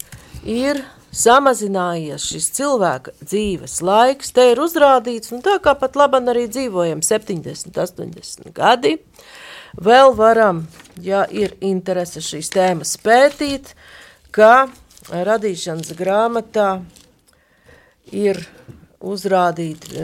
ir 0.52 0.82
samazinājies 1.16 2.26
šis 2.28 2.50
cilvēka 2.58 3.14
dzīves 3.22 3.78
laiks, 3.84 4.34
te 4.36 4.50
ir 4.52 4.60
uzrādīts, 4.60 5.32
un 5.32 5.40
tā 5.46 5.58
kā 5.64 5.72
pat 5.80 5.96
labam 6.00 6.28
arī 6.32 6.50
dzīvojam 6.52 7.00
70, 7.04 7.72
80 7.72 8.52
gadi, 8.56 8.98
vēl 9.80 10.12
varam, 10.18 10.66
ja 11.00 11.24
ir 11.32 11.56
interese 11.64 12.20
šīs 12.24 12.52
tēmas 12.52 12.98
pētīt, 13.00 13.72
ka 14.36 14.68
radīšanas 15.08 15.96
grāmatā 15.96 16.82
ir 18.12 18.44
uzrādīti 19.00 20.04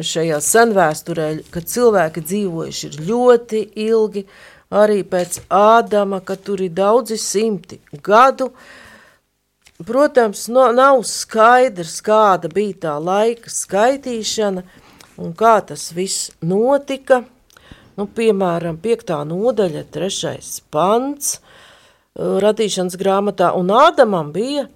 šajā 0.00 0.40
senvēsturē, 0.48 1.28
ka 1.52 1.60
cilvēki 1.60 2.24
dzīvojuši 2.24 2.88
ir 2.88 3.00
ļoti 3.12 3.64
ilgi, 3.84 4.24
arī 4.74 5.02
pēc 5.06 5.42
Ādama, 5.54 6.20
ka 6.24 6.36
tur 6.36 6.62
ir 6.64 6.74
daudzi 6.74 7.18
simti 7.20 7.78
gadu. 8.02 8.50
Protams, 9.84 10.46
no, 10.54 10.68
nav 10.74 11.02
skaidrs, 11.08 11.98
kāda 12.04 12.50
bija 12.52 12.80
tā 12.86 12.96
laika 13.02 13.50
skaitīšana 13.50 14.62
un 15.22 15.34
kā 15.38 15.56
tas 15.66 15.88
viss 15.94 16.30
notika. 16.42 17.24
Nu, 17.94 18.06
piemēram, 18.10 18.78
5. 18.82 19.12
nodaļa, 19.30 19.84
3. 19.94 20.38
pants 20.74 21.36
radīšanas 22.14 22.96
grāmatā, 22.98 23.50
un 23.58 23.70
Ādamam 23.74 24.30
bija 24.34 24.68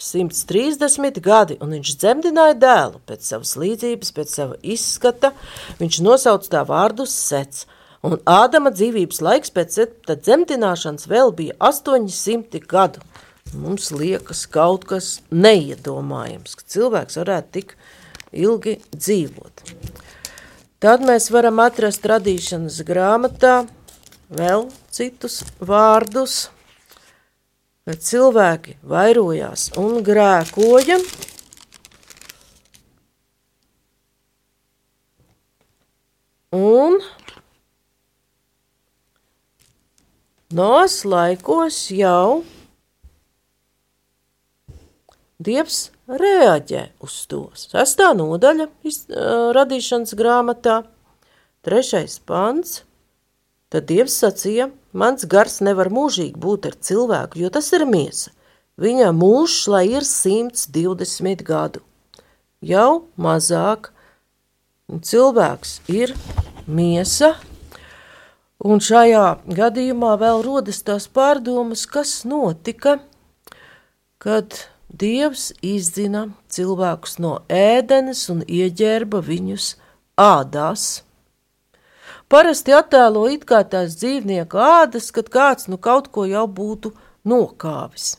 130 0.00 1.20
gadi, 1.24 1.56
un 1.60 1.74
viņš 1.76 1.94
dzemdināja 2.00 2.56
dēlu 2.60 3.00
pēc 3.08 3.24
savas 3.32 3.56
līdzības, 3.60 4.12
pēc 4.16 4.34
sava 4.36 4.58
izskata. 4.62 5.32
Viņš 5.80 6.00
nosauca 6.06 6.52
tā 6.54 6.62
vārdu 6.68 7.08
sets, 7.08 7.66
un 8.06 8.18
Ādama 8.28 8.72
dzīvības 8.74 9.22
laiks 9.24 9.54
pēc 9.54 9.78
dzemdināšanas 10.08 11.08
vēl 11.10 11.32
bija 11.38 11.56
800 11.70 12.62
gadu. 12.68 13.02
Mums 13.56 13.88
liekas 13.94 14.44
kaut 14.52 14.84
kas 14.88 15.22
neiedomājams, 15.32 16.58
ka 16.58 16.66
cilvēks 16.68 17.16
varētu 17.22 17.54
tik 17.56 17.74
ilgi 18.36 18.76
dzīvot. 18.92 19.64
Tad 20.78 21.02
mēs 21.02 21.30
varam 21.34 21.58
atrast 21.64 22.04
radīšanas 22.06 22.82
grāmatā 22.86 23.62
vēl 24.28 24.68
citus 24.94 25.40
vārdus, 25.58 26.50
kad 27.88 28.04
cilvēki 28.04 28.76
vairojās 28.86 29.70
un 29.80 30.04
grēkoja. 30.06 31.00
Un 36.54 37.00
nos 40.52 41.02
laikos 41.04 41.88
jau 41.92 42.44
Dievs 45.38 45.92
reaģē 46.10 46.80
uz 47.04 47.14
to. 47.30 47.44
Sestā 47.54 48.08
nodaļa 48.16 48.64
iz, 48.82 49.04
uh, 49.06 49.52
radīšanas 49.54 50.16
grāmatā, 50.18 50.80
trešais 51.62 52.16
pants. 52.26 52.80
Tad 53.70 53.86
Dievs 53.86 54.16
sacīja, 54.18 54.70
mans 54.90 55.28
gars 55.30 55.60
nevar 55.62 55.92
mūžīgi 55.94 56.40
būt 56.42 56.66
ar 56.72 56.74
cilvēku, 56.82 57.38
jo 57.38 57.52
tas 57.54 57.68
ir 57.76 57.84
miesa. 57.86 58.32
Viņa 58.82 59.12
mūžs, 59.14 59.60
lai 59.70 59.84
ir 59.92 60.06
120 60.06 61.44
gadu. 61.46 61.84
Jau 62.58 63.04
mazāk 63.14 63.92
cilvēks 64.88 65.78
ir 65.92 66.16
miesa, 66.66 67.36
un 68.64 68.82
šajā 68.82 69.26
gadījumā 69.54 70.14
vēl 70.20 70.42
rodas 70.46 70.82
tās 70.86 71.06
pārdomas, 71.08 71.86
kas 71.86 72.24
notika, 72.28 72.98
kad 74.18 74.64
Dievs 74.88 75.50
izdzina 75.60 76.30
cilvēkus 76.48 77.18
no 77.20 77.34
ēdenes 77.52 78.22
un 78.32 78.40
ieģērba 78.48 79.20
viņus 79.20 79.74
ādās. 80.16 81.02
Parasti 82.28 82.72
attēlo 82.72 83.26
it 83.28 83.44
kā 83.48 83.60
tās 83.68 83.98
dzīvnieku 84.00 84.58
ādas, 84.60 85.10
kad 85.12 85.28
kāds 85.32 85.68
nu 85.68 85.76
kaut 85.76 86.08
ko 86.12 86.24
jau 86.28 86.46
būtu 86.48 86.94
nokāvis. 87.28 88.16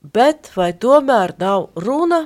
Bet 0.00 0.50
vai 0.56 0.72
tomēr 0.72 1.36
nav 1.40 1.68
runa 1.76 2.24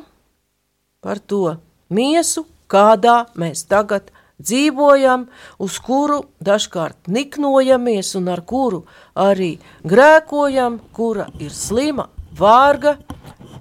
par 1.02 1.18
to 1.18 1.58
miesu, 1.90 2.46
kādā 2.70 3.26
mēs 3.38 3.66
tagad 3.66 4.10
dzīvojam, 4.42 5.26
uz 5.58 5.78
kuru 5.82 6.22
dažkārt 6.44 7.10
niknojamies 7.10 8.14
un 8.18 8.28
ar 8.32 8.42
kuru 8.46 8.84
arī 9.18 9.56
grēkojam, 9.84 10.78
kura 10.92 11.28
ir 11.42 11.54
slima, 11.54 12.08
vārga, 12.38 12.96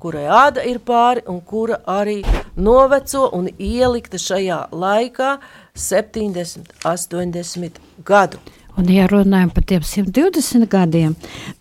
kurai 0.02 0.28
āda 0.30 0.66
ir 0.70 0.80
pāri 0.86 1.26
un 1.28 1.42
kura 1.42 1.82
arī 1.90 2.20
noveco 2.56 3.28
un 3.34 3.50
ielikta 3.58 4.22
šajā 4.22 4.68
laikā 4.72 5.38
70, 5.74 6.78
80 6.86 7.82
gadu. 8.06 8.40
Un, 8.78 8.86
ja 8.94 9.08
runājam 9.10 9.50
par 9.50 9.66
tiem 9.66 9.82
120 9.82 10.68
gadiem, 10.70 11.16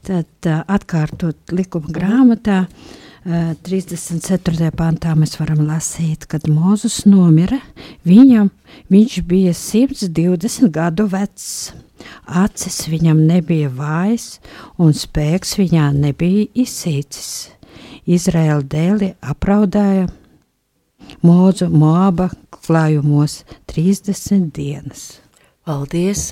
tad 0.04 0.48
uh, 0.50 0.60
atkārtot 0.68 1.54
likuma 1.56 1.88
grāmatā, 1.88 2.66
uh, 2.66 3.05
34. 3.26 4.68
pantā 4.78 5.10
mēs 5.18 5.32
varam 5.40 5.64
lasīt, 5.66 6.28
kad 6.30 6.44
Mozus 6.46 7.00
nomira, 7.10 7.58
viņam 8.06 8.52
viņš 8.92 9.16
bija 9.26 9.54
120 9.56 10.70
gadu 10.70 11.08
vecs. 11.10 11.72
Acis 12.30 12.84
viņam 12.86 13.24
nebija 13.26 13.72
vājas, 13.74 14.38
un 14.78 14.94
spēks 14.94 15.56
viņā 15.58 15.88
nebija 15.96 16.46
izsīcis. 16.54 17.50
Izraēla 18.06 18.62
dēli 18.62 19.10
apraudāja 19.18 20.06
Mūzu 21.26 21.66
Moaba 21.74 22.30
klājumos 22.54 23.40
30 23.66 24.52
dienas. 24.54 25.16
Paldies! 25.66 26.30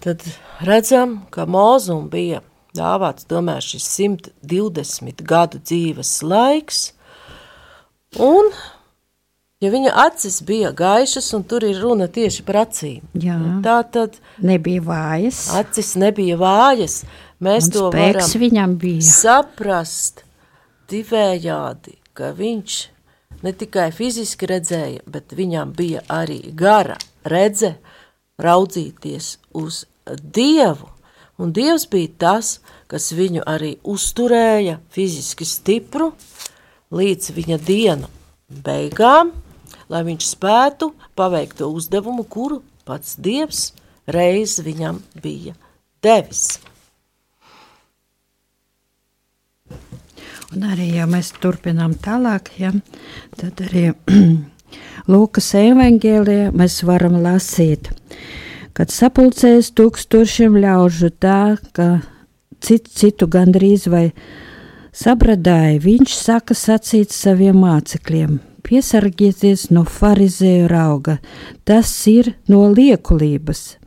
Tad 0.00 0.24
redzam, 0.64 1.18
ka 1.28 1.44
Mūzum 1.44 2.08
bija 2.08 2.40
dāvāts 2.76 3.28
tomēr 3.28 3.64
šis 3.64 3.86
120 3.98 5.22
gadu 5.28 5.60
dzīves 5.62 6.12
laiks, 6.26 6.80
un 8.20 8.50
ja 9.62 9.70
viņa 9.72 9.94
acis 10.04 10.40
bija 10.46 10.72
gaišas, 10.76 11.30
un 11.36 11.46
tur 11.48 11.66
ir 11.66 11.80
runa 11.82 12.08
tieši 12.12 12.44
par 12.46 12.62
acīm. 12.66 13.06
Jā. 13.18 13.38
Tā 13.64 13.80
tad 13.94 14.20
nebija 14.44 14.84
vājas. 14.84 15.46
Acis 15.58 15.94
nebija 16.00 16.38
vājas. 16.40 17.02
Mēs 17.42 17.68
un 17.70 17.74
to 17.76 17.88
varam 17.94 18.78
saprast 19.06 20.24
divējādi, 20.90 21.98
ka 22.16 22.32
viņš 22.34 22.78
ne 23.44 23.52
tikai 23.54 23.90
fiziski 23.94 24.48
redzēja, 24.50 25.04
bet 25.06 25.34
viņam 25.36 25.74
bija 25.76 26.02
arī 26.10 26.40
gara 26.58 26.98
redze 27.28 27.76
raudzīties 28.42 29.36
uz 29.58 29.84
Dievu. 30.08 30.88
Un 31.38 31.52
Dievs 31.54 31.86
bija 31.90 32.10
tas, 32.18 32.58
kas 32.90 33.12
viņu 33.14 33.44
arī 33.46 33.76
uzturēja 33.86 34.78
fiziski 34.90 35.46
stipru 35.46 36.10
līdz 36.90 37.30
viņa 37.36 37.58
dienu 37.62 38.08
beigām, 38.66 39.30
lai 39.92 40.02
viņš 40.08 40.32
spētu 40.32 40.90
paveikt 41.18 41.60
to 41.60 41.68
uzdevumu, 41.70 42.24
kuru 42.24 42.62
pats 42.88 43.14
Dievs 43.22 43.68
reiz 44.08 44.58
viņam 44.64 44.98
bija 45.22 45.54
devis. 46.02 46.58
Un 50.48 50.64
arī, 50.64 50.94
ja 50.96 51.04
mēs 51.04 51.34
turpinām 51.42 51.92
tālāk, 52.00 52.54
ja, 52.56 52.72
tad 53.36 53.60
arī 53.66 53.90
Lūkas 55.12 55.52
evanģēlijā 55.60 56.50
mēs 56.56 56.80
varam 56.88 57.18
lasīt, 57.24 57.90
kad 58.78 58.92
sapulcēs 58.94 59.72
tūkstošiem 59.74 60.54
ļaužu 60.62 61.10
tā, 61.18 61.58
ka 61.74 61.98
citu, 62.62 62.92
citu 62.94 63.26
gandrīz 63.26 63.88
vai 63.90 64.12
sabradāja, 64.94 65.80
viņš 65.82 66.14
saka 66.14 66.54
sacīt 66.54 67.10
saviem 67.10 67.58
mācekļiem, 67.58 68.36
piesargieties 68.62 69.68
no 69.74 69.82
farizēju 69.82 70.68
rauga, 70.70 71.18
tas 71.66 71.90
ir 72.06 72.36
no 72.46 72.68
liekulības. 72.70 73.80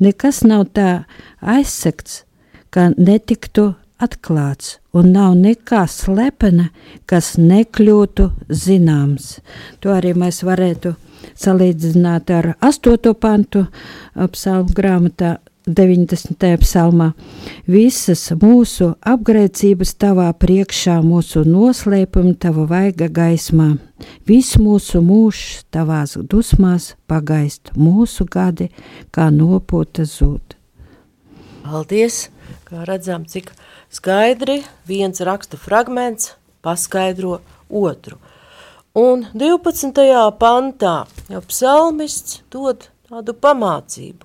Nekas 0.00 0.40
nav 0.48 0.70
tā 0.72 1.04
aizsekts, 1.44 2.22
ka 2.72 2.88
netiktu 2.96 3.74
atklāts, 4.02 4.78
un 4.94 5.12
nav 5.14 5.34
nekā 5.38 5.84
slepena, 5.90 6.70
kas 7.06 7.36
nekļūtu 7.40 8.30
zināms. 8.48 9.38
To 9.82 9.94
arī 9.94 10.14
mēs 10.18 10.42
varētu 10.46 10.94
salīdzināt 11.38 12.32
ar 12.34 12.54
8. 12.64 13.14
pantu 13.18 13.66
psalmu 14.34 14.74
grāmatā. 14.74 15.36
90. 15.68 16.40
psalmā. 16.62 17.10
Visas 17.68 18.22
mūsu 18.40 18.94
apgrēcības 19.04 19.94
tavā 20.00 20.30
priekšā, 20.32 20.94
mūsu 21.04 21.44
noslēpumi 21.44 22.38
tava 22.40 22.64
vaiga 22.70 23.10
gaismā. 23.12 23.74
Viss 24.24 24.56
mūsu 24.56 25.02
mūžs 25.04 25.66
tavās 25.74 26.16
dusmās 26.16 26.94
pagaist, 27.10 27.74
mūsu 27.76 28.24
gadi 28.24 28.70
kā 29.12 29.28
nopūta 29.34 30.08
zūd. 30.08 30.57
Paldies! 31.68 32.30
Kā 32.64 32.86
redzam, 32.88 33.26
cik 33.28 33.50
skaidri 33.92 34.62
viens 34.88 35.20
raksta 35.20 35.58
fragments 35.60 36.30
paskaidro 36.64 37.42
otru. 37.68 38.16
Un 38.96 39.26
12. 39.36 39.92
pantā 40.40 40.94
jau 41.28 41.42
psalmists 41.50 42.40
dod 42.48 42.88
tādu 43.10 43.36
pamācību. 43.36 44.24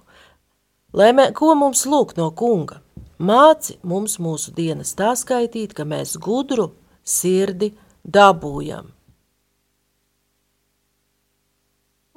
Lai 0.96 1.12
mē, 1.12 1.28
ko 1.36 1.52
mums 1.60 1.84
lūk 1.84 2.16
no 2.16 2.30
kunga? 2.32 2.80
Māci 3.20 3.76
mums 3.84 4.22
mūsu 4.24 4.56
dienas 4.56 4.96
tā 4.96 5.12
skaitīt, 5.20 5.76
ka 5.76 5.84
mēs 5.84 6.16
gudru 6.16 6.72
sirdi 7.04 7.74
dabūjam. 8.08 8.88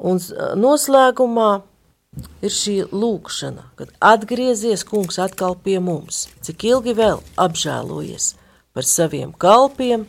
Un 0.06 0.22
noslēgumā 0.62 1.50
ir 2.44 2.52
šī 2.52 2.76
lūkšana, 2.92 3.66
kad 3.78 3.92
atgriezies 4.00 4.84
kungs 4.88 5.18
atkal 5.22 5.56
pie 5.62 5.78
mums, 5.82 6.26
cik 6.44 6.64
ilgi 6.70 6.96
vēl 6.96 7.20
apžēlojies 7.40 8.32
par 8.76 8.86
saviem 8.88 9.32
kalpiem, 9.32 10.06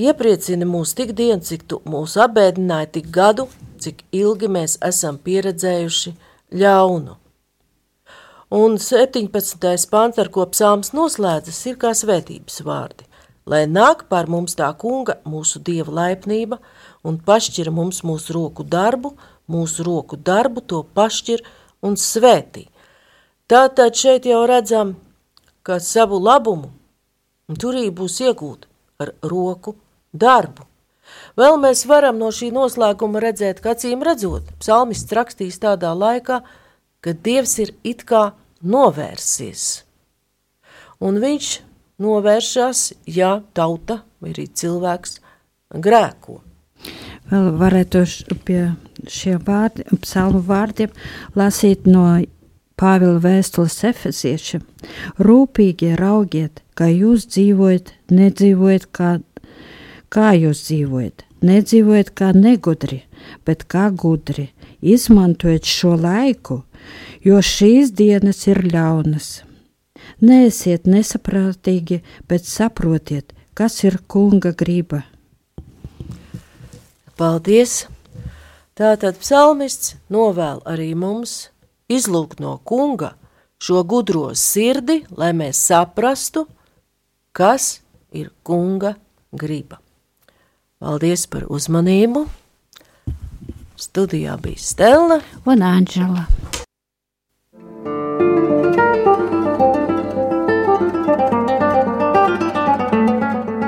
iepriecina 0.00 0.68
mūs 0.68 0.94
tik 0.98 1.14
dienu, 1.16 1.42
cik 1.44 1.66
tu 1.68 1.80
mūs 1.88 2.16
abēdināji 2.20 2.92
tik 2.98 3.10
gadu, 3.14 3.48
cik 3.82 4.04
ilgi 4.16 4.48
mēs 4.52 4.78
esam 4.84 5.18
pieredzējuši 5.20 6.14
ļaunu. 6.62 7.18
Un 8.52 8.76
17. 8.76 9.88
pants, 9.88 10.18
ar 10.20 10.28
ko 10.28 10.44
psalms 10.52 10.92
noslēdzas, 10.92 11.60
ir 11.70 11.78
kā 11.80 11.94
svētības 11.96 12.60
vārdi. 12.66 13.06
Lai 13.48 13.64
nāk 13.66 14.04
pār 14.12 14.28
mums 14.30 14.54
tā 14.54 14.68
kunga, 14.78 15.16
mūsu 15.26 15.62
dieva 15.64 15.94
laipnība, 15.98 16.60
un 17.02 17.16
pašķira 17.16 17.72
mums 17.74 18.02
mūsu 18.06 18.36
roku 18.36 18.62
darbu, 18.62 19.14
mūsu 19.50 19.86
roku 19.86 20.16
darbu, 20.16 20.60
to 20.60 20.82
pašķir 20.94 21.42
un 21.82 21.96
svētī. 21.98 22.68
Tātad 23.50 23.96
šeit 23.98 24.26
jau 24.26 24.44
redzam, 24.48 24.94
ka 25.62 25.78
savu 25.82 26.20
labumu 26.22 26.70
turību 27.52 28.02
būs 28.02 28.20
iegūt 28.24 28.68
ar 29.02 29.12
roku 29.22 29.74
darbu. 30.12 30.66
Vēl 31.36 31.58
mēs 31.60 31.84
varam 31.88 32.18
no 32.20 32.30
šī 32.32 32.50
noslēguma 32.54 33.20
redzēt, 33.20 33.60
ka 33.60 33.74
acīm 33.74 34.04
redzot, 34.06 34.46
psalmists 34.62 35.12
rakstīs 35.12 35.58
tādā 35.60 35.92
laikā, 35.96 36.40
kad 37.02 37.20
Dievs 37.24 37.58
ir 37.60 37.74
it 37.84 38.06
kā 38.08 38.30
novērsies. 38.62 39.82
Un 41.02 41.18
viņš 41.22 41.48
novēršas, 42.02 42.92
ja 43.10 43.40
tauta 43.56 44.02
vai 44.22 44.32
arī 44.32 44.46
cilvēks 44.46 45.18
grēko. 45.82 46.40
Vēl 47.32 47.50
varētu 47.58 48.04
pie 48.46 48.62
šiem 49.08 49.42
vārdiem, 49.46 49.98
psalmu 50.02 50.42
vārdiem 50.46 50.92
lasīt 51.38 51.86
no 51.86 52.06
Pāvila 52.82 53.20
vēstules 53.22 53.76
efeziešiem. 53.86 54.62
Rūpīgi 55.22 55.92
raugiet, 56.00 56.62
kā 56.74 56.88
jūs 56.90 57.28
dzīvojat, 57.30 57.92
nedzīvojat 58.10 58.88
kā, 58.96 59.10
kā 60.10 60.32
jūs 60.34 60.64
dzīvojat, 60.66 61.22
nedzīvojat 61.46 62.10
kā 62.18 62.32
negudri, 62.34 63.02
bet 63.46 63.68
kā 63.70 63.90
gudri. 63.94 64.48
Izmantojiet 64.82 65.68
šo 65.68 65.94
laiku, 65.94 66.64
jo 67.22 67.38
šīs 67.38 67.94
dienas 67.94 68.42
ir 68.50 68.64
ļaunas. 68.72 69.30
Neesiet 70.26 70.88
nesaprātīgi, 70.90 72.00
bet 72.26 72.50
saprotiet, 72.50 73.30
kas 73.54 73.78
ir 73.86 74.00
kunga 74.10 74.50
griba. 74.58 75.04
Paldies! 77.14 77.84
Tātad 78.72 79.18
psalmists 79.20 79.98
novēl 80.08 80.62
arī 80.64 80.94
mums 80.96 81.50
izlūgt 81.92 82.38
no 82.40 82.54
kunga 82.64 83.12
šo 83.60 83.82
gudro 83.84 84.30
sirdi, 84.32 85.02
lai 85.12 85.34
mēs 85.36 85.60
saprastu, 85.60 86.46
kas 87.36 87.82
ir 88.16 88.30
kunga 88.40 88.94
griba. 89.36 89.76
Paldies 90.80 91.26
par 91.28 91.44
uzmanību! 91.52 92.24
Studijā 93.76 94.38
bija 94.40 94.64
Stela 94.64 95.20
un 95.44 95.68
Anģela. 95.68 96.24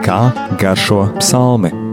Kā 0.05 0.21
garšo 0.61 1.05
psalmi? 1.21 1.84